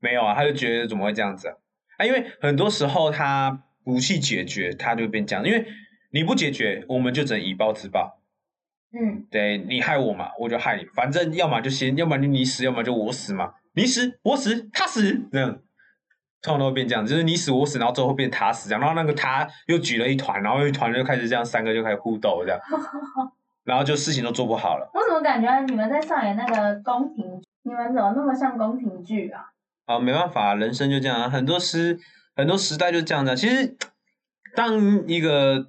[0.00, 1.54] 没有啊，他就觉得怎么会这样子啊？
[1.98, 5.44] 啊，因为很多时候他不去解决，他就变这样。
[5.46, 5.64] 因为
[6.12, 8.18] 你不解决，我们就只能以暴制暴。
[8.92, 13.54] 嗯，对你害我嘛，我就害你，反正要么就先，要么就你死，要么就我死嘛。
[13.74, 15.58] 你死我死他死，这样
[16.42, 22.60] 通常都会变这样，就是你死我死，然后最后会变他死这样，然后那个他又举了一团，然后一团就开始这样，三个就开始互斗这样，
[23.64, 24.90] 然后就事情都做不好了。
[24.92, 27.24] 我怎么感觉你们在上演那个宫廷？
[27.64, 29.44] 你们怎么那么像宫廷剧啊？
[29.86, 31.96] 啊，没办法，人生就这样啊，很多时
[32.34, 33.36] 很多时代就这样的。
[33.36, 33.76] 其实，
[34.56, 35.68] 当一个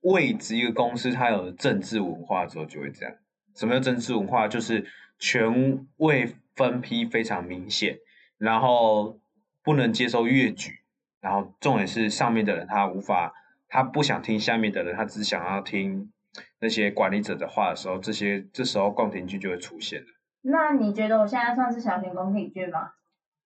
[0.00, 3.14] 位置、一个公司，它有政治文化之后，就会这样。
[3.54, 4.48] 什么叫政治文化？
[4.48, 4.86] 就是
[5.18, 7.98] 权位分批非常明显，
[8.38, 9.18] 然后
[9.66, 10.78] 不能接受越举，
[11.20, 13.34] 然后重点是上面的人他无法，
[13.66, 16.12] 他不想听下面的人，他只想要听
[16.60, 20.06] 那些管理者的话的时候，这些这时候宫廷剧就会出现了。
[20.42, 22.92] 那你觉得我现在算是小型宫廷剧吗？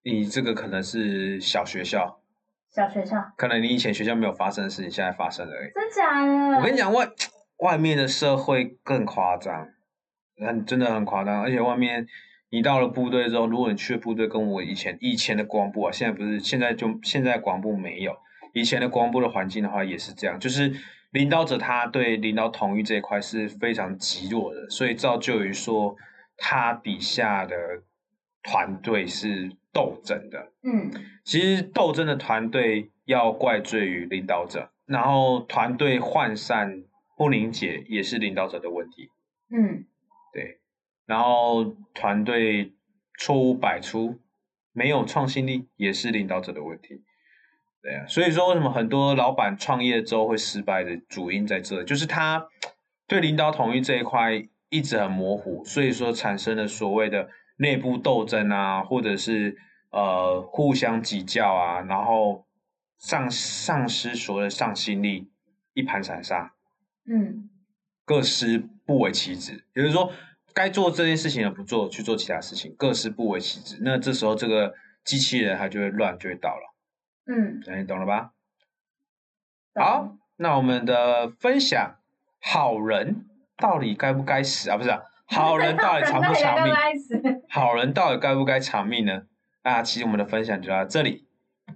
[0.02, 2.20] 你这个可能是小学校。
[2.70, 3.32] 小学校？
[3.38, 5.72] 可能你以前学校没有发生的事情，现在发生了而已。
[5.72, 6.58] 真假的？
[6.58, 7.08] 我跟你讲，外
[7.60, 9.66] 外面的社会更夸张，
[10.46, 11.40] 很真的很夸张。
[11.40, 12.06] 而且外面
[12.50, 18.16] 你到了部队之后，如果你去部队，跟我以前以前的国防部啊，现在不是现在就现在国防部没有，
[18.52, 20.72] 以前的国防部的环境的话也是这样，就是
[21.12, 25.96] 领导者他对领导统一这一块是非常极弱的，所以造就于说
[26.36, 27.56] 他底下的
[28.42, 30.52] 团队是斗争的。
[30.62, 30.90] 嗯，
[31.24, 36.82] 其实斗争的团队要怪罪于领导者，然后团队涣散
[37.16, 39.08] 不凝结也是领导者的问题，
[39.50, 39.89] 嗯，对。
[41.10, 42.72] 然后团队
[43.18, 44.20] 错误百出，
[44.72, 47.02] 没有创新力也是领导者的问题，
[47.82, 48.06] 对啊。
[48.06, 52.46] 所以说为什么很多老板创业之后会失败的主因在这，就是他
[53.08, 59.58] 对领导统一这一块一直很模糊，所以说产生了所谓的内部斗争啊，或者是
[59.90, 62.46] 呃互相比较啊，然后
[62.98, 65.28] 丧丧失所谓的上心力，
[65.74, 66.54] 一盘散沙，
[67.04, 67.50] 嗯，
[68.04, 70.12] 各施不为其职，也就是说，
[70.54, 73.78] 该做这件事情的不做，去做其他事情，各是不为其职。
[73.82, 74.74] 那这时候这个
[75.04, 76.74] 机器人它就会乱，就会倒了。
[77.26, 78.32] 嗯，哎，你懂了吧？
[79.74, 81.96] 好，那我们的分享，
[82.40, 83.26] 好人
[83.56, 84.76] 到底该不该死啊？
[84.76, 86.74] 不是、啊，好人到底长不长命？
[87.48, 89.22] 好人到底该不该长命呢？
[89.62, 91.26] 那其实我们的分享就到这里。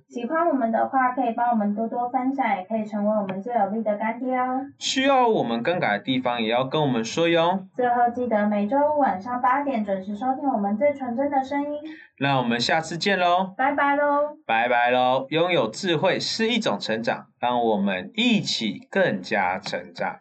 [0.09, 4.61] 喜欢我们的话，可以帮我们多多分享，也可以成为我们最有力的干爹哦。
[4.79, 7.67] 需要我们更改的地方，也要跟我们说哟。
[7.75, 11.81] 最后记得每周五晚上八点准时收听我们最纯真的声音。
[12.21, 14.37] 那我们下次见喽，拜拜喽！
[14.47, 15.27] 拜拜喽！
[15.31, 20.17] 拥有智慧是一种成长，让我们一起更加成长。